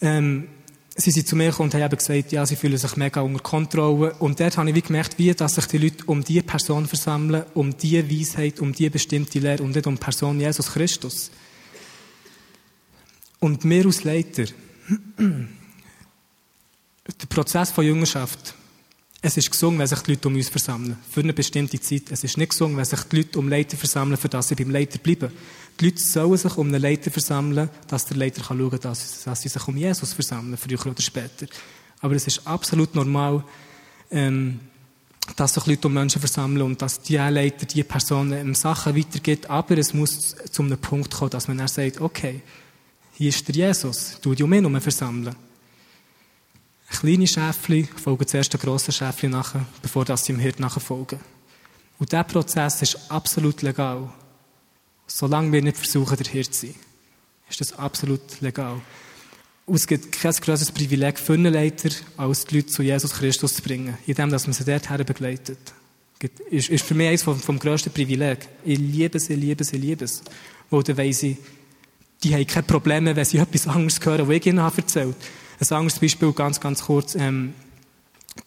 ähm, 0.00 0.48
sie 0.96 1.10
sind 1.10 1.28
zu 1.28 1.36
mir 1.36 1.50
gekommen 1.50 1.70
und 1.70 1.74
haben 1.74 1.84
eben 1.84 1.96
gesagt, 1.96 2.32
ja, 2.32 2.44
sie 2.44 2.56
fühlen 2.56 2.76
sich 2.76 2.96
mega 2.96 3.20
unter 3.20 3.40
Kontrolle. 3.40 4.14
Und 4.18 4.40
dort 4.40 4.58
habe 4.58 4.68
ich 4.68 4.74
wie 4.74 4.82
gemerkt, 4.82 5.18
wie, 5.18 5.32
dass 5.32 5.54
sich 5.54 5.66
die 5.66 5.78
Leute 5.78 6.04
um 6.06 6.24
diese 6.24 6.42
Person 6.42 6.86
versammeln, 6.86 7.44
um 7.54 7.76
diese 7.76 8.10
Weisheit, 8.10 8.58
um 8.60 8.72
diese 8.72 8.90
bestimmte 8.90 9.38
Lehre 9.38 9.62
und 9.62 9.74
nicht 9.74 9.86
um 9.86 9.94
die 9.94 10.00
Person 10.00 10.40
Jesus 10.40 10.72
Christus. 10.72 11.30
Und 13.40 13.64
wir 13.64 13.86
als 13.86 14.04
Leiter, 14.04 14.44
der 15.18 15.46
Prozess 17.28 17.70
von 17.70 17.84
Jüngerschaft, 17.84 18.54
es 19.20 19.36
ist 19.36 19.50
gesungen, 19.50 19.80
wenn 19.80 19.86
sich 19.86 19.98
die 20.00 20.12
Leute 20.12 20.28
um 20.28 20.34
uns 20.34 20.48
versammeln. 20.48 20.96
Für 21.10 21.20
eine 21.20 21.32
bestimmte 21.32 21.80
Zeit. 21.80 22.10
Es 22.10 22.22
ist 22.22 22.36
nicht 22.36 22.50
gesungen, 22.50 22.76
wenn 22.76 22.84
sich 22.84 23.02
die 23.02 23.16
Leute 23.16 23.38
um 23.38 23.48
Leiter 23.48 23.76
versammeln, 23.76 24.16
für 24.16 24.28
das 24.28 24.48
sie 24.48 24.54
beim 24.54 24.70
Leiter 24.70 24.98
bleiben. 24.98 25.32
Die 25.78 25.86
Leute 25.86 26.00
sollen 26.00 26.36
sich 26.36 26.56
um 26.56 26.68
einen 26.68 26.80
Leiter 26.80 27.10
versammeln, 27.10 27.68
dass 27.88 28.06
der 28.06 28.16
Leiter 28.16 28.42
schauen 28.44 28.70
kann, 28.70 28.80
dass, 28.80 29.24
dass 29.24 29.42
sie 29.42 29.48
sich 29.48 29.66
um 29.66 29.76
Jesus 29.76 30.12
versammeln, 30.12 30.56
früher 30.56 30.86
oder 30.86 31.02
später. 31.02 31.46
Aber 32.00 32.14
es 32.14 32.28
ist 32.28 32.46
absolut 32.46 32.94
normal, 32.94 33.42
ähm, 34.10 34.60
dass 35.34 35.54
sich 35.54 35.66
Leute 35.66 35.88
um 35.88 35.94
Menschen 35.94 36.20
versammeln 36.20 36.62
und 36.62 36.80
dass 36.80 37.00
die 37.00 37.16
Leiter, 37.16 37.66
die 37.66 37.82
Person 37.82 38.32
ähm, 38.32 38.54
Sachen 38.54 38.96
weitergibt. 38.96 39.50
Aber 39.50 39.76
es 39.76 39.94
muss 39.94 40.36
zu 40.50 40.62
einem 40.62 40.78
Punkt 40.78 41.12
kommen, 41.12 41.30
dass 41.30 41.48
man 41.48 41.58
dann 41.58 41.68
sagt, 41.68 42.00
okay, 42.00 42.40
hier 43.18 43.30
ist 43.30 43.48
der 43.48 43.54
Jesus, 43.56 44.16
du 44.22 44.32
dich 44.32 44.44
um 44.44 44.52
ihn 44.52 44.80
versammeln. 44.80 45.34
Kleine 46.88 47.26
Schäfchen 47.26 47.88
folgen 47.88 48.28
zuerst 48.28 48.52
den 48.52 48.60
grossen 48.60 48.92
Schäfchen 48.92 49.32
nachher, 49.32 49.66
bevor 49.82 50.04
das 50.04 50.24
sie 50.24 50.32
dem 50.32 50.38
Hirt 50.38 50.60
nachher 50.60 50.78
folgen. 50.78 51.18
Und 51.98 52.12
dieser 52.12 52.22
Prozess 52.22 52.80
ist 52.80 53.10
absolut 53.10 53.60
legal. 53.62 54.08
Solange 55.08 55.50
wir 55.50 55.62
nicht 55.62 55.76
versuchen, 55.76 56.16
der 56.16 56.30
Hirt 56.30 56.54
zu 56.54 56.66
sein, 56.66 56.76
ist 57.50 57.60
das 57.60 57.72
absolut 57.72 58.40
legal. 58.40 58.80
Und 59.66 59.74
es 59.74 59.88
gibt 59.88 60.12
kein 60.12 60.32
größeres 60.32 60.70
Privileg 60.70 61.18
für 61.18 61.32
einen 61.32 61.52
Leiter, 61.52 61.90
als 62.16 62.44
die 62.44 62.58
Leute 62.58 62.68
zu 62.68 62.84
Jesus 62.84 63.14
Christus 63.14 63.54
zu 63.54 63.62
bringen, 63.62 63.98
indem 64.06 64.30
man 64.30 64.38
sie 64.38 64.64
dorthin 64.64 65.04
begleitet. 65.04 65.58
Ist, 66.50 66.68
ist 66.68 66.84
für 66.84 66.94
mich 66.94 67.08
eines 67.08 67.24
vom, 67.24 67.40
vom 67.40 67.58
grössten 67.58 67.90
Privileg. 67.90 68.46
Ich 68.64 68.78
liebe 68.78 69.18
es, 69.18 69.28
ich 69.28 69.36
liebe 69.36 69.62
es, 69.62 69.72
ich 69.72 69.80
liebe 69.80 70.04
es. 70.04 70.22
Weil 70.70 70.84
dann 70.84 70.96
weiss 70.96 71.24
ich, 71.24 71.36
die 72.22 72.34
haben 72.34 72.46
keine 72.46 72.64
Probleme, 72.64 73.14
wenn 73.14 73.24
sie 73.24 73.38
etwas 73.38 73.68
anderes 73.68 74.00
hören, 74.04 74.28
was 74.28 74.36
ich 74.36 74.46
ihnen 74.46 74.60
habe 74.60 74.78
erzählt 74.78 75.16
Ein 75.60 75.76
anderes 75.76 75.98
Beispiel, 75.98 76.32
ganz, 76.32 76.60
ganz 76.60 76.84
kurz. 76.84 77.14
Ähm, 77.14 77.54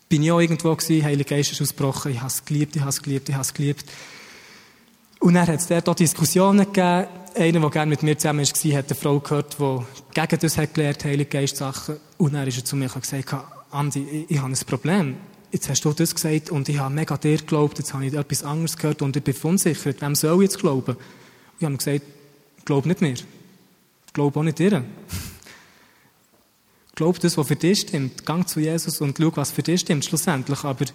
bin 0.10 0.24
ich 0.24 0.32
auch 0.32 0.40
irgendwo 0.40 0.76
gewesen, 0.76 1.04
Heilige 1.04 1.36
Geist 1.36 1.52
ist 1.52 1.62
ausgebrochen, 1.62 2.12
ich 2.12 2.20
habe 2.20 2.28
es 2.28 2.44
geliebt, 2.44 2.76
ich 2.76 2.82
habe 2.82 2.90
es 2.90 3.02
geliebt, 3.02 3.30
ich 3.30 3.36
habe 3.36 3.44
es 3.44 3.54
geliebt. 3.54 3.86
Und 5.20 5.36
dann 5.36 5.48
hat 5.48 5.60
es 5.60 5.68
dort 5.68 5.88
auch 5.88 5.96
Diskussionen 5.96 6.66
gegeben. 6.66 7.08
Einer, 7.36 7.60
der 7.62 7.70
gerne 7.70 7.90
mit 7.90 8.04
mir 8.04 8.18
zusammen 8.18 8.46
war, 8.46 8.78
hat 8.78 8.86
eine 8.88 8.96
Frau 8.96 9.20
gehört, 9.20 9.58
die 9.58 9.80
gegen 10.14 10.40
das 10.42 10.58
hat 10.58 10.74
gelernt, 10.74 11.06
Heilige 11.06 11.30
Geist 11.30 11.58
Sachen. 11.58 11.98
Und 12.18 12.34
dann 12.34 12.48
ist 12.48 12.58
er 12.58 12.66
zu 12.66 12.76
mir 12.76 12.94
und 12.94 13.02
gesagt, 13.02 13.36
Andi, 13.70 14.26
ich, 14.28 14.32
ich 14.32 14.38
habe 14.40 14.52
ein 14.52 14.66
Problem. 14.66 15.16
Jetzt 15.52 15.70
hast 15.70 15.86
du 15.86 15.94
das 15.94 16.16
gesagt 16.16 16.50
und 16.50 16.68
ich 16.70 16.80
habe 16.80 16.94
mega 16.94 17.18
dir 17.18 17.38
geglaubt, 17.38 17.78
jetzt 17.78 17.94
habe 17.94 18.06
ich 18.06 18.14
etwas 18.14 18.44
anderes 18.44 18.78
gehört 18.78 19.02
und 19.02 19.16
ich 19.16 19.24
bin 19.24 19.34
verunsichert. 19.34 20.02
Wem 20.02 20.16
soll 20.16 20.36
ich 20.38 20.50
jetzt 20.50 20.60
glauben? 20.60 20.98
Ich 21.60 21.66
habe 21.66 21.78
gesagt, 21.78 22.02
glaub 22.66 22.86
nicht 22.86 23.02
mir. 23.02 23.16
Glaub 24.14 24.36
auch 24.36 24.44
nicht 24.44 24.60
dir. 24.60 24.84
Glaub 26.96 27.20
das, 27.20 27.38
was 27.38 27.48
für 27.48 27.56
dich 27.56 27.82
stimmt. 27.82 28.26
Gang 28.26 28.48
zu 28.48 28.60
Jesus 28.60 29.02
und 29.02 29.18
schau, 29.18 29.36
was 29.36 29.52
für 29.52 29.64
dich 29.64 29.82
stimmt, 29.82 30.06
schlussendlich. 30.06 30.64
Aber 30.64 30.86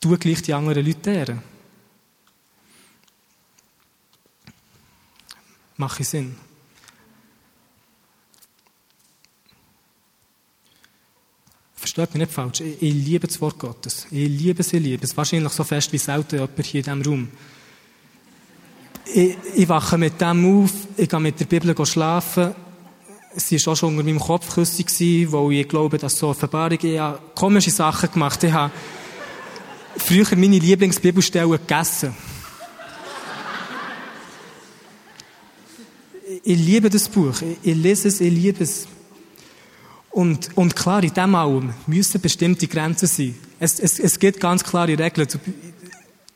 tu 0.00 0.16
gleich 0.18 0.42
die 0.42 0.52
anderen 0.52 0.84
Leute 0.84 1.00
deren. 1.00 1.42
Mache 5.76 6.04
Sinn. 6.04 6.36
Versteht 11.74 12.14
mich 12.14 12.20
nicht 12.20 12.32
falsch. 12.32 12.60
Ich, 12.60 12.80
ich, 12.80 12.94
liebe 12.94 13.26
das 13.26 13.40
Wort 13.40 13.58
Gottes. 13.58 14.06
Ich 14.10 14.28
liebe 14.28 14.60
es, 14.60 14.72
ich 14.72 14.80
liebe 14.80 15.04
es. 15.04 15.16
Wahrscheinlich 15.16 15.52
so 15.52 15.64
fest 15.64 15.92
wie 15.92 15.98
selten 15.98 16.36
jemand 16.36 16.64
hier 16.64 16.78
in 16.78 16.84
diesem 16.84 17.02
Raum 17.02 17.28
ich, 19.14 19.36
ich 19.54 19.68
wache 19.68 19.98
mit 19.98 20.20
dem 20.20 20.62
auf, 20.64 20.70
ich 20.96 21.08
gehe 21.08 21.20
mit 21.20 21.38
der 21.38 21.44
Bibel 21.44 21.86
schlafen. 21.86 22.54
Es 23.34 23.50
war 23.50 23.72
auch 23.72 23.76
schon 23.76 23.90
unter 23.90 24.04
meinem 24.04 24.18
Kopfküsse, 24.18 24.84
weil 25.32 25.52
ich 25.52 25.68
glaube, 25.68 25.98
dass 25.98 26.18
so 26.18 26.28
Offenbarungen, 26.28 26.78
ich 26.82 26.98
habe 26.98 27.18
komische 27.34 27.70
Sachen 27.70 28.10
gemacht. 28.12 28.42
Ich 28.44 28.52
habe 28.52 28.72
früher 29.96 30.26
meine 30.36 30.58
Lieblingsbibelstellen 30.58 31.50
gegessen. 31.50 32.14
ich 36.44 36.58
liebe 36.58 36.90
das 36.90 37.08
Buch. 37.08 37.40
Ich, 37.42 37.58
ich 37.62 37.76
lese 37.76 38.08
es, 38.08 38.20
ich 38.20 38.32
liebe 38.32 38.64
es. 38.64 38.86
Und, 40.10 40.50
und 40.56 40.76
klar, 40.76 41.02
in 41.02 41.14
dem 41.14 41.34
allem 41.34 41.72
müssen 41.86 42.20
bestimmte 42.20 42.66
Grenzen 42.66 43.06
sein. 43.06 43.34
Es, 43.58 43.80
es, 43.80 43.98
es 43.98 44.18
gibt 44.18 44.40
ganz 44.40 44.62
klare 44.62 44.98
Regeln 44.98 45.26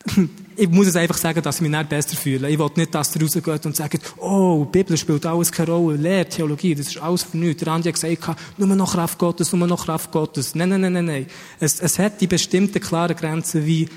ich 0.57 0.69
muss 0.69 0.87
es 0.87 0.97
einfach 0.97 1.17
sagen, 1.17 1.43
dass 1.43 1.57
ich 1.57 1.63
mich 1.63 1.71
nicht 1.71 1.89
besser 1.89 2.17
fühle. 2.17 2.49
Ich 2.49 2.59
will 2.59 2.71
nicht, 2.77 2.95
dass 2.95 3.15
ihr 3.15 3.23
rausgeht 3.23 3.67
und 3.67 3.77
sagt, 3.77 4.01
oh, 4.19 4.65
die 4.67 4.79
Bibel 4.79 4.97
spielt 4.97 5.27
alles 5.27 5.53
keine 5.53 5.73
Rolle, 5.73 5.97
Lehre, 5.97 6.29
Theologie, 6.29 6.75
das 6.75 6.89
ist 6.89 6.99
alles 6.99 7.25
für 7.25 7.37
nichts. 7.37 7.63
Der 7.63 7.73
Andi 7.73 7.89
hat 7.89 8.01
gesagt, 8.01 8.41
nur 8.59 8.75
noch 8.75 8.93
Kraft 8.93 9.19
Gottes, 9.19 9.53
nur 9.53 9.67
noch 9.67 9.85
Kraft 9.85 10.11
Gottes. 10.13 10.55
Nein, 10.55 10.71
nein, 10.71 10.81
nein, 10.81 10.93
nein, 10.93 11.05
nein. 11.05 11.27
Es, 11.61 11.81
es 11.81 11.99
hat 11.99 12.21
die 12.21 12.27
bestimmten 12.27 12.81
klaren 12.81 13.17
Grenzen, 13.17 13.67
wie 13.67 13.89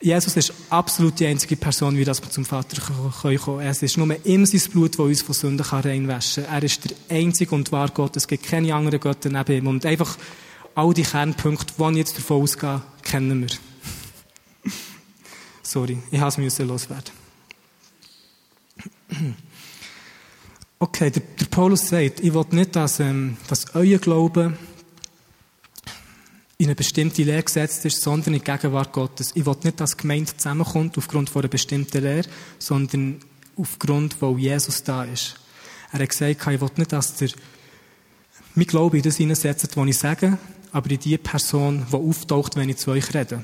Jesus 0.00 0.36
ist 0.36 0.52
absolut 0.68 1.18
die 1.18 1.26
einzige 1.26 1.56
Person, 1.56 1.96
wie 1.96 2.04
das 2.04 2.22
wir 2.22 2.30
zum 2.30 2.44
Vater 2.44 2.80
kommen 2.82 3.38
können. 3.38 3.60
Es 3.60 3.82
ist 3.82 3.96
nur 3.96 4.14
ihm 4.26 4.44
sein 4.44 4.60
Blut, 4.70 4.92
das 4.92 5.06
uns 5.06 5.22
von 5.22 5.34
Sünden 5.34 5.64
reinwaschen 5.64 6.44
kann. 6.44 6.54
Er 6.54 6.62
ist 6.62 6.84
der 6.84 6.96
einzige 7.16 7.54
und 7.54 7.72
wahre 7.72 7.92
Gott. 7.92 8.14
Es 8.16 8.28
gibt 8.28 8.44
keine 8.44 8.74
anderen 8.74 9.00
Götter 9.00 9.30
neben 9.30 9.52
ihm. 9.56 9.66
Und 9.66 9.86
einfach 9.86 10.18
all 10.74 10.92
die 10.92 11.02
Kernpunkte, 11.02 11.72
die 11.78 11.90
ich 11.92 11.96
jetzt 11.96 12.18
davon 12.18 12.42
ausgehe, 12.42 12.82
kennen 13.02 13.40
wir. 13.40 13.65
Sorry, 15.66 15.98
ich 16.12 16.20
habe 16.20 16.46
es 16.46 16.58
loswerden. 16.60 17.10
Okay, 20.78 21.10
der, 21.10 21.22
der, 21.40 21.46
Paulus 21.46 21.88
sagt, 21.88 22.20
ich 22.20 22.32
will 22.32 22.44
nicht, 22.50 22.76
dass, 22.76 23.00
ähm, 23.00 23.36
dass 23.48 23.74
euer 23.74 23.98
Glaube 23.98 24.56
in 26.58 26.66
eine 26.66 26.74
bestimmte 26.76 27.24
Lehre 27.24 27.42
gesetzt 27.42 27.84
ist, 27.84 28.00
sondern 28.00 28.34
in 28.34 28.40
die 28.40 28.44
Gegenwart 28.44 28.92
Gottes. 28.92 29.32
Ich 29.34 29.44
will 29.44 29.56
nicht, 29.64 29.80
dass 29.80 29.96
die 29.96 30.02
Gemeinde 30.02 30.36
zusammenkommt 30.36 30.96
aufgrund 30.98 31.30
von 31.30 31.42
einer 31.42 31.48
bestimmten 31.48 32.00
Lehre, 32.00 32.28
sondern 32.60 33.20
aufgrund, 33.56 34.22
wo 34.22 34.36
Jesus 34.36 34.84
da 34.84 35.02
ist. 35.02 35.34
Er 35.90 35.98
hat 35.98 36.08
gesagt, 36.08 36.46
ich 36.46 36.60
will 36.60 36.70
nicht, 36.76 36.92
dass 36.92 37.16
der 37.16 37.30
mein 38.54 38.66
Glaube 38.66 38.98
in 38.98 39.02
das 39.02 39.16
hineinsetzt, 39.16 39.76
was 39.76 39.88
ich 39.88 39.98
sage, 39.98 40.38
aber 40.70 40.90
in 40.90 41.00
die 41.00 41.18
Person, 41.18 41.86
die 41.90 41.96
auftaucht, 41.96 42.54
wenn 42.54 42.68
ich 42.68 42.76
zu 42.76 42.92
euch 42.92 43.12
rede. 43.12 43.42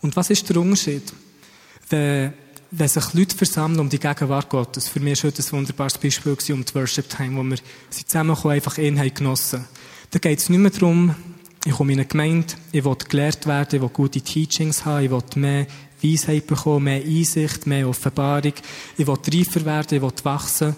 Und 0.00 0.16
was 0.16 0.30
ist 0.30 0.48
der 0.48 0.56
Unterschied? 0.58 1.02
Wenn, 1.88 2.32
wenn 2.70 2.88
sich 2.88 3.14
Leute 3.14 3.36
versammeln 3.36 3.80
um 3.80 3.88
die 3.88 3.98
Gegenwart 3.98 4.48
Gottes, 4.48 4.88
für 4.88 5.00
mich 5.00 5.22
war 5.22 5.30
heute 5.30 5.42
ein 5.42 5.52
wunderbares 5.52 5.98
Beispiel 5.98 6.36
um 6.50 6.64
die 6.64 6.74
Worship 6.74 7.08
Time, 7.08 7.36
wo 7.38 7.42
wir 7.42 7.58
zusammenkommen, 7.90 8.54
einfach 8.54 8.78
ihn 8.78 8.98
haben 8.98 9.14
genossen. 9.14 9.64
Da 10.10 10.18
geht 10.18 10.38
es 10.38 10.48
nicht 10.48 10.58
mehr 10.58 10.70
darum, 10.70 11.14
ich 11.64 11.72
komme 11.72 11.92
in 11.92 11.98
eine 11.98 12.08
Gemeinde, 12.08 12.54
ich 12.70 12.84
will 12.84 12.96
gelehrt 13.08 13.46
werden, 13.46 13.76
ich 13.76 13.82
will 13.82 13.88
gute 13.88 14.20
Teachings 14.20 14.84
haben, 14.84 15.04
ich 15.04 15.10
will 15.10 15.22
mehr 15.34 15.66
Weisheit 16.02 16.46
bekommen, 16.46 16.84
mehr 16.84 17.02
Einsicht, 17.02 17.66
mehr 17.66 17.88
Offenbarung, 17.88 18.52
ich 18.96 19.06
will 19.06 19.14
reifer 19.14 19.64
werden, 19.64 19.96
ich 19.96 20.02
will 20.02 20.12
wachsen, 20.22 20.76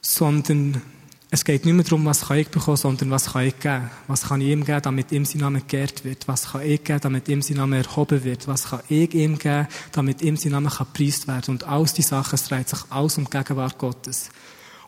sondern 0.00 0.82
es 1.30 1.44
geht 1.44 1.66
nicht 1.66 1.74
mehr 1.74 1.84
darum, 1.84 2.06
was 2.06 2.22
kann 2.22 2.38
ich 2.38 2.48
bekommen, 2.48 2.78
sondern 2.78 3.10
was 3.10 3.32
kann 3.32 3.46
ich 3.46 3.58
geben. 3.58 3.90
Was 4.06 4.22
kann 4.22 4.40
ich 4.40 4.48
ihm 4.48 4.64
geben, 4.64 4.80
damit 4.80 5.12
ihm 5.12 5.26
sein 5.26 5.42
Name 5.42 5.60
geehrt 5.60 6.02
wird? 6.04 6.26
Was 6.26 6.52
kann 6.52 6.62
ich 6.62 6.82
geben, 6.82 7.00
damit 7.02 7.28
ihm 7.28 7.42
sein 7.42 7.58
Name 7.58 7.76
erhoben 7.76 8.24
wird? 8.24 8.48
Was 8.48 8.70
kann 8.70 8.80
ich 8.88 9.12
ihm 9.12 9.38
geben, 9.38 9.68
damit 9.92 10.22
ihm 10.22 10.38
sein 10.38 10.52
Name 10.52 10.70
gepriest 10.70 11.28
werden? 11.28 11.50
Und 11.50 11.64
alles 11.64 11.92
die 11.92 12.02
Sachen, 12.02 12.34
es 12.34 12.44
dreht 12.44 12.70
sich 12.70 12.78
alles 12.88 13.18
um 13.18 13.24
die 13.24 13.30
Gegenwart 13.30 13.76
Gottes. 13.76 14.30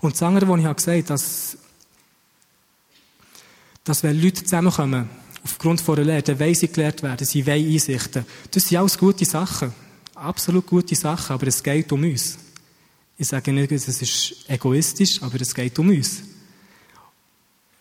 Und 0.00 0.14
das 0.14 0.22
andere, 0.22 0.48
was 0.48 0.60
ich 0.60 0.64
habe 0.64 0.74
gesagt 0.76 1.10
dass, 1.10 1.58
dass 3.84 4.02
wenn 4.02 4.18
Leute 4.18 4.42
zusammenkommen, 4.42 5.10
aufgrund 5.44 5.82
von 5.82 5.96
der 5.96 6.04
Lehre, 6.06 6.22
dann 6.22 6.40
wollen 6.40 6.54
sie 6.54 6.68
gelehrt 6.68 7.02
werden, 7.02 7.26
sie 7.26 7.46
wollen 7.46 7.70
Einsichten. 7.70 8.24
Das 8.50 8.66
sind 8.66 8.78
alles 8.78 8.96
gute 8.96 9.26
Sachen. 9.26 9.74
Absolut 10.14 10.66
gute 10.66 10.94
Sachen, 10.94 11.34
aber 11.34 11.46
es 11.46 11.62
geht 11.62 11.92
um 11.92 12.02
uns. 12.02 12.38
Ich 13.18 13.28
sage 13.28 13.52
nicht, 13.52 13.72
es 13.72 13.88
ist 13.88 14.48
egoistisch, 14.48 15.22
aber 15.22 15.38
es 15.40 15.54
geht 15.54 15.78
um 15.78 15.90
uns. 15.90 16.29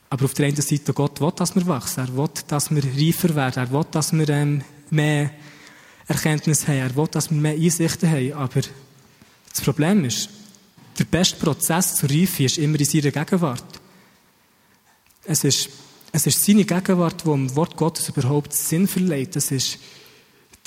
Aber 0.09 0.25
auf 0.25 0.33
der 0.33 0.47
einen 0.47 0.55
Seite, 0.55 0.93
Gott 0.93 1.21
will, 1.21 1.31
dass 1.35 1.55
wir 1.55 1.65
wachsen. 1.67 1.99
Er 1.99 2.17
will, 2.17 2.29
dass 2.47 2.71
wir 2.71 2.83
reifer 2.83 3.35
werden. 3.35 3.63
Er 3.63 3.71
will, 3.71 3.85
dass 3.91 4.11
wir 4.11 4.27
ähm, 4.29 4.63
mehr 4.89 5.31
Erkenntnis 6.07 6.67
haben. 6.67 6.77
Er 6.77 6.95
will, 6.95 7.07
dass 7.07 7.29
wir 7.29 7.37
mehr 7.37 7.53
Einsichten 7.53 8.09
haben. 8.09 8.33
Aber 8.33 8.61
das 9.49 9.61
Problem 9.61 10.05
ist, 10.05 10.29
der 10.97 11.05
beste 11.05 11.37
Prozess 11.37 11.95
zur 11.95 12.09
Reife 12.09 12.43
ist 12.43 12.57
immer 12.57 12.79
in 12.79 12.85
seiner 12.85 13.11
Gegenwart. 13.11 13.63
Es 15.23 15.43
ist, 15.43 15.69
es 16.11 16.25
ist 16.25 16.43
seine 16.43 16.65
Gegenwart, 16.65 17.21
die 17.21 17.29
dem 17.29 17.55
Wort 17.55 17.77
Gottes 17.77 18.09
überhaupt 18.09 18.53
Sinn 18.53 18.87
verleiht. 18.87 19.35
Es 19.35 19.51
ist 19.51 19.77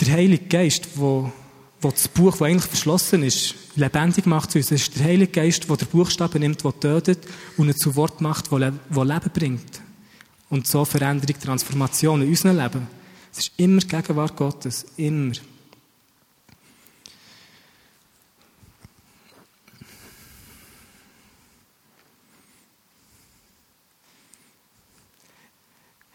der 0.00 0.14
Heilige 0.14 0.46
Geist, 0.46 0.86
der 0.96 1.32
wo 1.82 1.90
das 1.90 2.08
Buch, 2.08 2.32
das 2.32 2.42
eigentlich 2.42 2.64
verschlossen 2.64 3.22
ist, 3.22 3.54
lebendig 3.74 4.26
macht 4.26 4.52
zu 4.52 4.58
uns. 4.58 4.70
Es 4.70 4.82
ist 4.82 4.96
der 4.96 5.06
Heilige 5.06 5.32
Geist, 5.32 5.68
der 5.68 5.76
den 5.76 5.88
Buchstaben 5.88 6.40
nimmt, 6.40 6.64
der 6.64 6.78
tötet 6.78 7.26
und 7.56 7.68
ihn 7.68 7.76
zu 7.76 7.94
Wort 7.96 8.20
macht, 8.20 8.50
der 8.52 8.58
Leben 8.60 9.30
bringt. 9.34 9.80
Und 10.48 10.66
so 10.66 10.84
Veränderung, 10.84 11.40
Transformation 11.40 12.22
in 12.22 12.28
unserem 12.28 12.58
Leben. 12.58 12.86
Es 13.32 13.38
ist 13.38 13.52
immer 13.56 13.80
Gegenwart 13.80 14.36
Gottes. 14.36 14.86
Immer. 14.96 15.32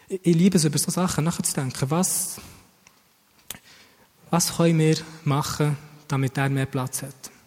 Ich 0.08 0.34
liebe 0.34 0.56
es, 0.56 0.64
über 0.64 0.78
so 0.78 0.90
Sachen 0.90 1.24
nachzudenken. 1.24 1.90
Was 1.90 2.40
was 4.30 4.56
können 4.56 4.78
wir 4.78 4.96
machen, 5.24 5.76
damit 6.06 6.36
er 6.36 6.48
mehr 6.48 6.66
Platz 6.66 7.02
hat? 7.02 7.37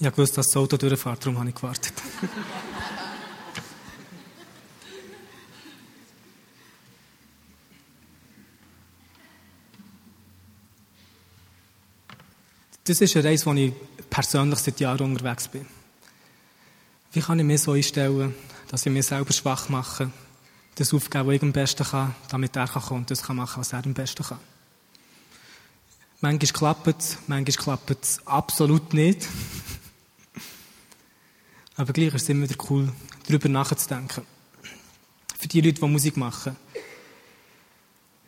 Ich 0.00 0.06
habe 0.06 0.14
gewusst, 0.14 0.38
dass 0.38 0.46
das 0.46 0.56
Auto 0.56 0.76
durchfährt, 0.76 1.24
darum 1.24 1.38
habe 1.38 1.48
ich 1.48 1.54
gewartet. 1.54 1.92
Das 12.84 13.00
ist 13.00 13.16
eine 13.16 13.24
Reise, 13.24 13.44
wo 13.44 13.52
ich 13.54 13.72
persönlich 14.08 14.60
seit 14.60 14.78
Jahren 14.80 15.02
unterwegs 15.02 15.48
bin. 15.48 15.66
Wie 17.12 17.20
kann 17.20 17.38
ich 17.40 17.44
mir 17.44 17.58
so 17.58 17.72
einstellen, 17.72 18.34
dass 18.68 18.86
ich 18.86 18.92
mir 18.92 19.02
selber 19.02 19.32
schwach 19.32 19.68
mache, 19.68 20.12
das 20.76 20.94
aufgeben, 20.94 21.26
was 21.26 21.34
ich 21.34 21.42
am 21.42 21.52
besten 21.52 21.84
kann, 21.84 22.14
damit 22.28 22.54
er 22.54 22.68
kann 22.68 22.96
und 22.96 23.10
das 23.10 23.22
kann 23.22 23.36
machen, 23.36 23.60
was 23.60 23.72
er 23.72 23.84
am 23.84 23.94
besten 23.94 24.22
kann. 24.22 24.38
Manchmal 26.20 26.52
klappt 26.52 27.02
es, 27.02 27.18
manchmal 27.26 27.56
klappt 27.56 28.04
es 28.04 28.26
absolut 28.26 28.94
nicht. 28.94 29.26
Aber 31.78 31.92
gleich 31.92 32.12
ist 32.12 32.22
es 32.22 32.28
immer 32.28 32.48
wieder 32.48 32.60
cool, 32.70 32.92
darüber 33.28 33.48
nachzudenken. 33.48 34.24
Für 35.38 35.46
die 35.46 35.60
Leute, 35.60 35.80
die 35.80 35.86
Musik 35.86 36.16
machen. 36.16 36.56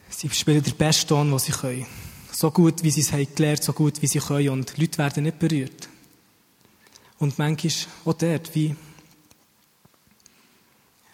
Sie 0.08 0.30
spielen 0.30 0.62
den 0.62 0.76
besten 0.76 1.08
Ton, 1.08 1.30
den 1.30 1.38
sie 1.40 1.50
können. 1.50 1.84
So 2.30 2.52
gut, 2.52 2.84
wie 2.84 2.92
sie 2.92 3.00
es 3.00 3.12
haben 3.12 3.26
gelernt, 3.34 3.64
so 3.64 3.72
gut, 3.72 4.00
wie 4.02 4.06
sie 4.06 4.20
können. 4.20 4.50
Und 4.50 4.78
Leute 4.78 4.98
werden 4.98 5.24
nicht 5.24 5.40
berührt. 5.40 5.88
Und 7.18 7.40
manchmal 7.40 7.72
auch 8.04 8.12
dort, 8.12 8.54
wie, 8.54 8.76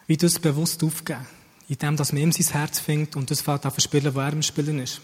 wie 0.06 0.18
das 0.18 0.38
bewusst 0.38 0.84
aufgeben. 0.84 1.26
Indem, 1.70 1.96
dass 1.96 2.12
man 2.12 2.20
ihm 2.20 2.32
sein 2.32 2.52
Herz 2.52 2.80
findet 2.80 3.16
und 3.16 3.30
das 3.30 3.40
fällt 3.40 3.64
auf 3.64 3.78
spielen, 3.78 4.14
wo 4.14 4.20
er 4.20 4.34
im 4.34 4.42
Spielen 4.42 4.78
ist. 4.80 5.00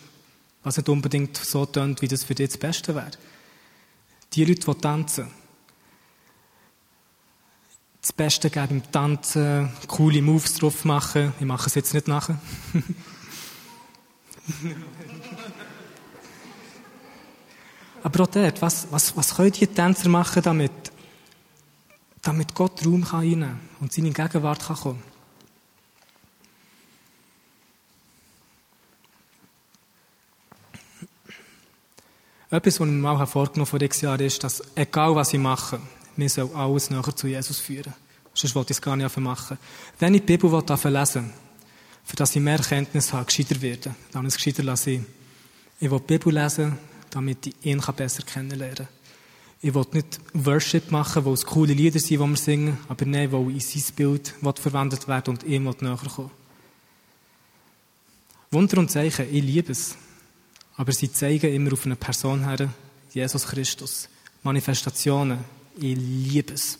Was 0.64 0.76
nicht 0.76 0.88
unbedingt 0.90 1.38
so 1.38 1.64
tönt, 1.64 2.02
wie 2.02 2.08
das 2.08 2.24
für 2.24 2.34
dich 2.34 2.48
das 2.48 2.58
Beste 2.58 2.94
wäre. 2.94 3.10
Die 4.34 4.44
Leute, 4.44 4.70
die 4.70 4.80
tanzen, 4.80 5.30
das 8.02 8.12
Beste 8.12 8.50
geben 8.50 8.82
im 8.82 8.90
Tanzen, 8.90 9.72
coole 9.86 10.20
Moves 10.22 10.54
drauf 10.54 10.84
machen. 10.84 11.32
Ich 11.38 11.46
mache 11.46 11.68
es 11.68 11.76
jetzt 11.76 11.94
nicht 11.94 12.08
nachher. 12.08 12.36
Aber 18.02 18.24
auch 18.24 18.26
dort, 18.26 18.60
was, 18.60 18.88
was, 18.90 19.16
was 19.16 19.36
können 19.36 19.52
die 19.52 19.68
Tänzer 19.68 20.08
machen, 20.08 20.42
damit, 20.42 20.72
damit 22.22 22.52
Gott 22.56 22.84
Raum 22.84 23.04
kann 23.04 23.20
reinnehmen 23.20 23.60
und 23.78 23.92
seine 23.92 24.10
Gegenwart 24.10 24.66
kann 24.66 24.74
kommen? 24.74 25.00
Etwas, 32.50 32.80
was 32.80 32.88
ich 32.88 32.92
mir 32.92 33.00
mal 33.00 33.24
vorgenommen 33.26 33.66
vor 33.66 33.78
sechs 33.78 34.00
Jahren 34.00 34.20
ist, 34.20 34.42
dass 34.42 34.60
egal 34.74 35.14
was 35.14 35.32
ich 35.32 35.38
mache, 35.38 35.78
mir 36.16 36.28
soll 36.28 36.50
alles 36.54 36.90
näher 36.90 37.16
zu 37.16 37.26
Jesus 37.26 37.58
führen. 37.58 37.92
Sonst 38.34 38.54
wollte 38.54 38.72
ich 38.72 38.78
es 38.78 38.82
gar 38.82 38.96
nicht 38.96 39.16
machen. 39.18 39.58
Wenn 39.98 40.14
ich 40.14 40.24
die 40.24 40.36
Bibel 40.36 40.50
lesen 40.50 41.24
will, 41.24 41.32
für 42.04 42.16
dass 42.16 42.34
ich 42.34 42.42
mehr 42.42 42.58
Kenntnis 42.58 43.12
habe, 43.12 43.26
gescheiter 43.26 43.60
werden, 43.60 43.94
dann 44.12 44.26
es 44.26 44.36
gescheiter 44.36 44.62
lassen. 44.62 45.06
Ich 45.78 45.90
will 45.90 46.00
die 46.00 46.18
Bibel 46.18 46.32
lesen, 46.34 46.78
damit 47.10 47.46
ich 47.46 47.54
ihn 47.62 47.82
besser 47.96 48.22
kennenlernen 48.22 48.76
kann. 48.76 48.88
Ich 49.60 49.74
will 49.74 49.86
nicht 49.92 50.18
Worship 50.32 50.90
machen, 50.90 51.24
wo 51.24 51.32
es 51.32 51.46
coole 51.46 51.72
Lieder 51.72 52.00
sind, 52.00 52.10
die 52.10 52.18
wir 52.18 52.36
singen, 52.36 52.78
aber 52.88 53.04
nein, 53.04 53.30
wo 53.30 53.48
in 53.48 53.60
sein 53.60 53.82
Bild 53.94 54.34
verwendet 54.58 55.06
wird 55.06 55.28
und 55.28 55.44
ihm 55.44 55.64
näher 55.64 55.96
kommen 55.96 56.30
Wunder 58.50 58.78
und 58.78 58.90
Zeichen, 58.90 59.26
ich 59.32 59.42
liebe 59.42 59.72
es. 59.72 59.96
Aber 60.76 60.92
sie 60.92 61.10
zeigen 61.10 61.54
immer 61.54 61.72
auf 61.72 61.86
eine 61.86 61.96
Person 61.96 62.46
her, 62.46 62.68
Jesus 63.12 63.46
Christus. 63.46 64.08
Manifestationen, 64.42 65.38
ich 65.76 65.96
liebe 65.96 66.54
es. 66.54 66.78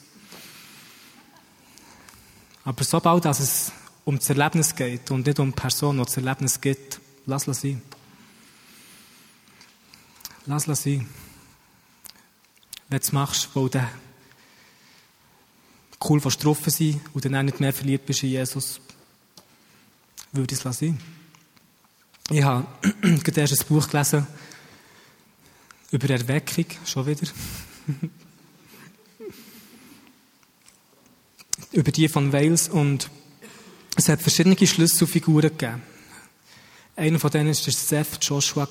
Aber 2.64 2.84
sobald 2.84 3.24
es 3.24 3.72
um 4.04 4.18
das 4.18 4.28
Erlebnis 4.28 4.74
geht 4.74 5.10
und 5.10 5.26
nicht 5.26 5.38
um 5.38 5.50
die 5.50 5.60
Person, 5.60 5.98
die 5.98 6.04
das 6.04 6.16
Erlebnis 6.16 6.60
gibt, 6.60 7.00
lass 7.26 7.48
es 7.48 7.60
sein. 7.60 7.82
Lass 10.46 10.68
es 10.68 10.82
sein. 10.82 11.08
Wenn 12.88 12.98
du 12.98 13.04
es 13.04 13.12
machst, 13.12 13.48
weil 13.54 13.68
du 13.68 13.88
cool 16.08 16.20
getroffen 16.20 16.70
sein 16.70 17.00
und 17.14 17.24
dann 17.24 17.36
auch 17.36 17.42
nicht 17.42 17.60
mehr 17.60 17.72
verliebt 17.72 18.06
bist 18.06 18.22
in 18.22 18.30
Jesus, 18.30 18.80
würde 20.32 20.54
ich 20.54 20.64
es 20.64 20.78
sein. 20.78 21.00
Ich 22.30 22.42
habe 22.42 22.66
gerade 23.02 23.40
erst 23.40 23.60
ein 23.60 23.66
Buch 23.68 23.88
gelesen 23.88 24.26
über 25.90 26.08
Erweckung, 26.10 26.66
schon 26.84 27.06
wieder. 27.06 27.26
über 31.72 31.90
die 31.90 32.08
von 32.08 32.32
Wales 32.32 32.68
und 32.68 33.10
es 33.96 34.08
hat 34.08 34.22
verschiedene 34.22 34.56
Schlüsselfiguren 34.56 35.50
gegeben. 35.50 35.82
Einer 36.96 37.18
von 37.18 37.30
denen 37.30 37.48
war 37.48 37.54
Seth 37.54 38.18
Joshua. 38.22 38.68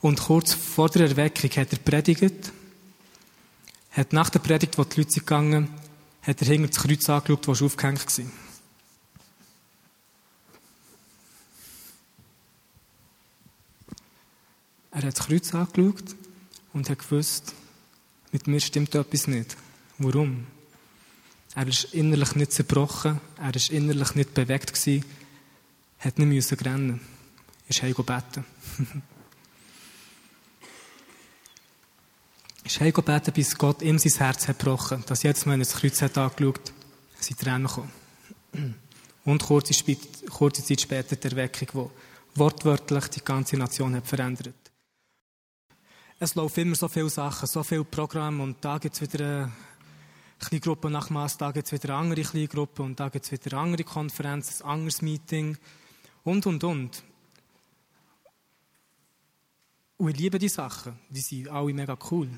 Und 0.00 0.20
kurz 0.20 0.52
vor 0.52 0.88
der 0.88 1.08
Erweckung 1.08 1.50
hat 1.50 1.72
er 1.72 1.78
predigt, 1.78 2.52
hat 3.90 4.12
nach 4.12 4.30
der 4.30 4.38
Predigt, 4.38 4.78
wo 4.78 4.84
die 4.84 5.00
Leute 5.00 5.20
gegangen 5.20 5.68
hat 6.22 6.42
er 6.42 6.48
hinter 6.48 6.68
das 6.68 6.78
Kreuz 6.78 7.08
angeschaut, 7.08 7.46
das 7.46 7.62
aufgehängt 7.62 8.18
war. 8.18 8.24
Er 14.90 15.02
hat 15.02 15.18
das 15.18 15.26
Kreuz 15.26 15.54
angeschaut 15.54 16.16
und 16.72 16.90
hat 16.90 16.98
gewusst, 16.98 17.54
mit 18.32 18.46
mir 18.48 18.60
stimmt 18.60 18.94
etwas 18.94 19.28
nicht. 19.28 19.56
Warum? 19.98 20.46
Er 21.56 21.66
ist 21.66 21.84
innerlich 21.94 22.34
nicht 22.34 22.52
zerbrochen, 22.52 23.18
er 23.38 23.56
ist 23.56 23.70
innerlich 23.70 24.14
nicht 24.14 24.34
bewegt 24.34 24.74
gewesen, 24.74 25.06
hat 25.98 26.18
nicht 26.18 26.28
müssen 26.28 26.58
rennen, 26.58 27.00
ist 27.66 27.82
heim 27.82 27.94
beten. 27.94 28.44
ist 32.62 32.78
heim 32.78 32.92
beten, 32.92 33.32
bis 33.32 33.56
Gott 33.56 33.80
ihm 33.80 33.98
sein 33.98 34.12
Herz 34.18 34.48
hat 34.48 34.58
gebrochen, 34.58 35.02
dass 35.06 35.22
jetzt, 35.22 35.46
wenn 35.46 35.54
er 35.54 35.64
das 35.64 35.76
Kreuz 35.76 36.02
hat 36.02 36.18
angeschaut, 36.18 36.74
sind 37.20 37.40
Tränen 37.40 37.66
gekommen. 37.66 37.92
Und 39.24 39.42
kurze, 39.42 39.72
kurze 40.28 40.62
Zeit 40.62 40.82
später 40.82 41.16
die 41.16 41.26
Erweckung, 41.26 41.68
die 41.72 42.38
wortwörtlich 42.38 43.06
die 43.08 43.24
ganze 43.24 43.56
Nation 43.56 43.96
hat 43.96 44.06
verändert. 44.06 44.54
Es 46.18 46.34
laufen 46.34 46.60
immer 46.60 46.76
so 46.76 46.88
viele 46.88 47.08
Sachen, 47.08 47.48
so 47.48 47.62
viele 47.62 47.84
Programme 47.84 48.42
und 48.42 48.62
da 48.62 48.76
gibt 48.76 48.94
es 48.94 49.00
wieder 49.00 49.18
kleine 49.18 49.52
Gruppe 50.60 50.90
nach 50.90 51.10
Mass, 51.10 51.38
gibt 51.38 51.66
es 51.66 51.72
wieder 51.72 51.90
eine 51.90 51.98
andere 51.98 52.22
kleine 52.22 52.48
Gruppe 52.48 52.82
und 52.82 52.98
da 53.00 53.08
gibt 53.08 53.24
es 53.24 53.32
wieder 53.32 53.56
eine 53.56 53.62
andere 53.62 53.84
Konferenz, 53.84 54.60
ein 54.60 54.68
anderes 54.68 55.02
Meeting 55.02 55.56
und, 56.24 56.46
und, 56.46 56.62
und. 56.64 57.02
Und 59.98 60.10
ich 60.10 60.16
liebe 60.16 60.38
die 60.38 60.48
Sachen, 60.48 60.98
die 61.08 61.20
sind 61.20 61.48
alle 61.48 61.72
mega 61.72 61.96
cool. 62.10 62.28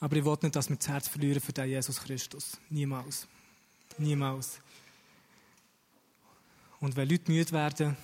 Aber 0.00 0.16
ich 0.16 0.24
will 0.24 0.36
nicht, 0.42 0.54
dass 0.54 0.68
wir 0.68 0.76
das 0.76 0.88
Herz 0.88 1.08
verlieren 1.08 1.40
für 1.40 1.52
den 1.52 1.68
Jesus 1.68 2.00
Christus. 2.00 2.58
Niemals. 2.68 3.26
Niemals. 3.96 4.60
Und 6.80 6.94
wenn 6.96 7.08
Leute 7.08 7.32
müde 7.32 7.52
werden, 7.52 7.96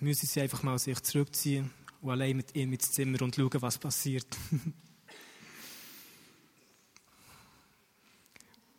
müssen 0.00 0.26
sie 0.26 0.40
einfach 0.40 0.62
mal 0.62 0.78
sich 0.78 1.02
zurückziehen 1.02 1.70
und 2.00 2.10
allein 2.10 2.36
mit 2.36 2.54
ihm 2.54 2.72
ins 2.72 2.92
Zimmer 2.92 3.20
und 3.20 3.34
schauen, 3.34 3.60
was 3.60 3.76
passiert. 3.76 4.26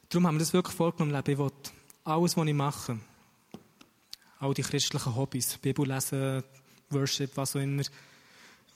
Darum 0.10 0.26
haben 0.26 0.36
wir 0.36 0.40
das 0.40 0.54
wirklich 0.54 0.76
vorgenommen, 0.76 1.14
Leben. 1.14 1.32
Ich 1.32 1.38
will 1.38 1.52
alles, 2.06 2.38
was 2.38 2.48
ich 2.48 2.54
mache, 2.54 3.00
all 4.40 4.54
die 4.54 4.62
christlichen 4.62 5.16
Hobbys, 5.16 5.58
Bibel 5.58 5.86
lesen, 5.86 6.44
Worship, 6.92 7.36
was 7.36 7.56
auch 7.56 7.60
immer, 7.60 7.84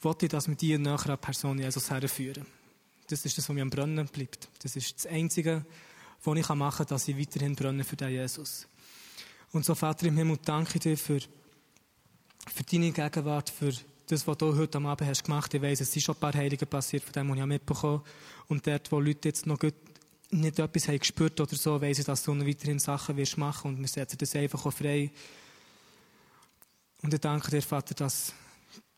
wollte 0.02 0.26
ich, 0.26 0.32
dass 0.32 0.50
wir 0.50 0.56
die 0.56 0.78
näher 0.78 1.10
an 1.10 1.18
Person 1.18 1.60
Jesus 1.60 1.90
herführen. 1.90 2.46
Das 3.08 3.24
ist 3.24 3.38
das, 3.38 3.48
was 3.48 3.56
mir 3.56 3.62
am 3.62 3.70
Brennen 3.70 4.08
bleibt. 4.08 4.50
Das 4.62 4.76
ist 4.76 4.94
das 4.98 5.06
Einzige, 5.06 5.66
was 6.22 6.38
ich 6.38 6.50
machen 6.50 6.78
kann, 6.80 6.88
dass 6.88 7.08
ich 7.08 7.18
weiterhin 7.18 7.56
brenne 7.56 7.86
für 7.86 7.96
den 7.96 8.10
Jesus. 8.10 8.68
Und 9.54 9.64
so, 9.64 9.74
Vater 9.74 10.08
im 10.08 10.18
Himmel, 10.18 10.38
danke 10.44 10.80
dir 10.80 10.98
für, 10.98 11.20
für 11.20 12.64
deine 12.70 12.92
Gegenwart, 12.92 13.50
für 13.50 13.72
das, 14.08 14.28
was 14.28 14.38
du 14.38 14.58
heute 14.58 14.80
am 14.80 14.86
Abend 14.86 15.10
hast 15.10 15.24
gemacht. 15.24 15.54
Ich 15.54 15.62
weiss, 15.62 15.80
es 15.80 15.94
sind 15.94 16.02
schon 16.02 16.16
ein 16.16 16.20
paar 16.20 16.34
Heilige 16.34 16.66
passiert, 16.66 17.04
von 17.04 17.14
dem, 17.14 17.30
was 17.30 17.38
ich 17.38 17.46
mitbekommen 17.46 18.02
Und 18.50 18.68
dort, 18.68 18.92
wo 18.92 19.00
Leute 19.00 19.30
jetzt 19.30 19.46
noch 19.46 19.58
gut 19.58 19.76
nicht 20.32 20.60
etwas 20.60 20.88
haben 20.88 21.00
gespürt 21.00 21.40
oder 21.40 21.56
so, 21.56 21.82
weiss 21.82 22.00
ich, 22.00 22.06
dass 22.06 22.24
du 22.24 22.34
noch 22.34 22.46
weiterhin 22.46 22.80
Sachen 22.80 23.18
wirst 23.18 23.38
machen 23.38 23.72
und 23.72 23.80
wir 23.80 23.88
setzen 23.88 24.18
das 24.18 24.36
einfach 24.36 24.66
auch 24.66 24.74
frei. 24.74 25.12
Und 27.02 27.14
ich 27.14 27.20
danke 27.20 27.52
dir, 27.52 27.62
Vater, 27.62 27.94
dass, 27.96 28.34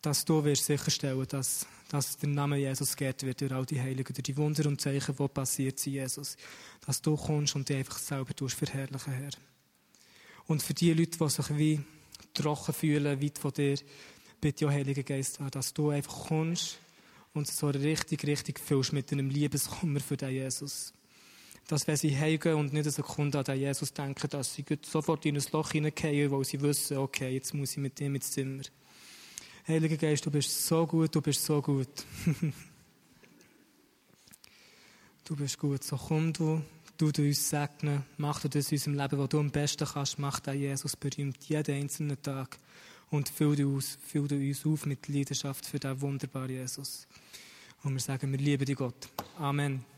dass 0.02 0.26
du 0.26 0.44
wirst 0.44 0.66
sicherstellen, 0.66 1.26
dass, 1.28 1.66
dass 1.90 2.18
der 2.18 2.30
Name 2.30 2.58
Jesus 2.58 2.96
geehrt 2.96 3.24
wird 3.24 3.42
durch 3.42 3.52
all 3.52 3.66
die 3.66 3.82
Heiligen, 3.82 4.14
durch 4.14 4.24
die 4.24 4.38
Wunder 4.38 4.68
und 4.68 4.82
Zeichen, 4.82 5.16
die 5.16 5.28
passiert 5.28 5.80
sind, 5.80 5.94
Jesus. 5.94 6.38
Dass 6.86 7.02
du 7.02 7.16
kommst 7.16 7.56
und 7.56 7.68
dich 7.68 7.78
einfach 7.78 7.98
selber 7.98 8.36
tust 8.36 8.56
verherrlichen, 8.56 9.14
Herr. 9.14 9.32
Und 10.46 10.62
für 10.62 10.74
die 10.74 10.94
Leute, 10.94 11.18
die 11.18 11.30
sich 11.30 11.58
wie 11.58 11.80
trocken 12.34 12.74
fühlen, 12.74 13.22
weit 13.22 13.38
von 13.38 13.54
dir, 13.54 13.78
bitte 14.42 14.68
auch, 14.68 14.72
Heiliger 14.72 15.04
Geist, 15.04 15.40
dass 15.52 15.74
du 15.74 15.90
einfach 15.90 16.28
kommst 16.28 16.78
und 17.34 17.48
so 17.48 17.70
richtig, 17.70 18.26
richtig 18.28 18.60
fühlst 18.60 18.92
mit 18.92 19.12
einem 19.12 19.30
Liebeskummer 19.30 20.02
für 20.02 20.18
den 20.18 20.32
Jesus 20.32 20.94
dass 21.68 21.88
wenn 21.88 21.98
sie 21.98 22.18
heimgehen 22.18 22.56
und 22.56 22.74
nicht 22.74 22.84
eine 22.84 22.92
Sekunde 22.92 23.40
an 23.40 23.58
Jesus 23.58 23.94
denken, 23.94 24.30
dass 24.30 24.54
sie 24.54 24.66
sofort 24.82 25.26
in 25.26 25.38
ein 25.38 25.44
Loch 25.52 25.72
hineingehen, 25.72 26.32
weil 26.32 26.44
sie 26.44 26.62
wissen, 26.62 26.98
okay, 26.98 27.34
jetzt 27.34 27.54
muss 27.54 27.72
ich 27.72 27.78
mit 27.78 28.00
ihm 28.02 28.16
ins 28.16 28.32
Zimmer. 28.32 28.64
Heiliger 29.68 29.96
Geist, 29.96 30.26
du 30.26 30.32
bist 30.32 30.66
so 30.68 30.86
gut, 30.86 31.16
du 31.16 31.22
bist 31.22 31.44
so 31.46 31.62
gut. 31.62 31.88
du 35.24 35.36
bist 35.38 35.58
gut. 35.58 35.84
So 35.84 35.96
komm 35.96 36.34
du, 36.34 36.62
du 36.98 37.12
du 37.14 37.22
uns 37.22 37.50
segnen, 37.50 38.04
mach 38.18 38.42
du 38.42 38.50
das 38.50 38.72
in 38.72 38.78
unserem 38.78 38.96
Leben, 38.96 39.18
was 39.20 39.30
du 39.30 39.40
am 39.40 39.52
besten 39.52 39.88
kannst, 39.88 40.20
mach 40.20 40.42
den 40.42 40.60
Jesus 40.60 40.98
berühmt, 40.98 41.42
jeden 41.46 41.76
einzelnen 41.76 42.22
Tag. 42.22 42.58
Und 43.10 43.30
füll 43.30 43.56
du, 43.56 43.76
uns, 43.76 43.98
füll 44.06 44.28
du 44.28 44.36
uns 44.36 44.66
auf 44.66 44.86
mit 44.86 45.08
Leidenschaft 45.08 45.66
für 45.66 45.80
diesen 45.80 46.02
wunderbaren 46.02 46.50
Jesus. 46.50 47.08
Und 47.84 47.94
wir 47.94 48.02
sagen, 48.02 48.32
wir 48.32 48.40
lieben 48.40 48.66
dich 48.66 48.76
Gott. 48.76 49.08
Amen. 49.38 49.93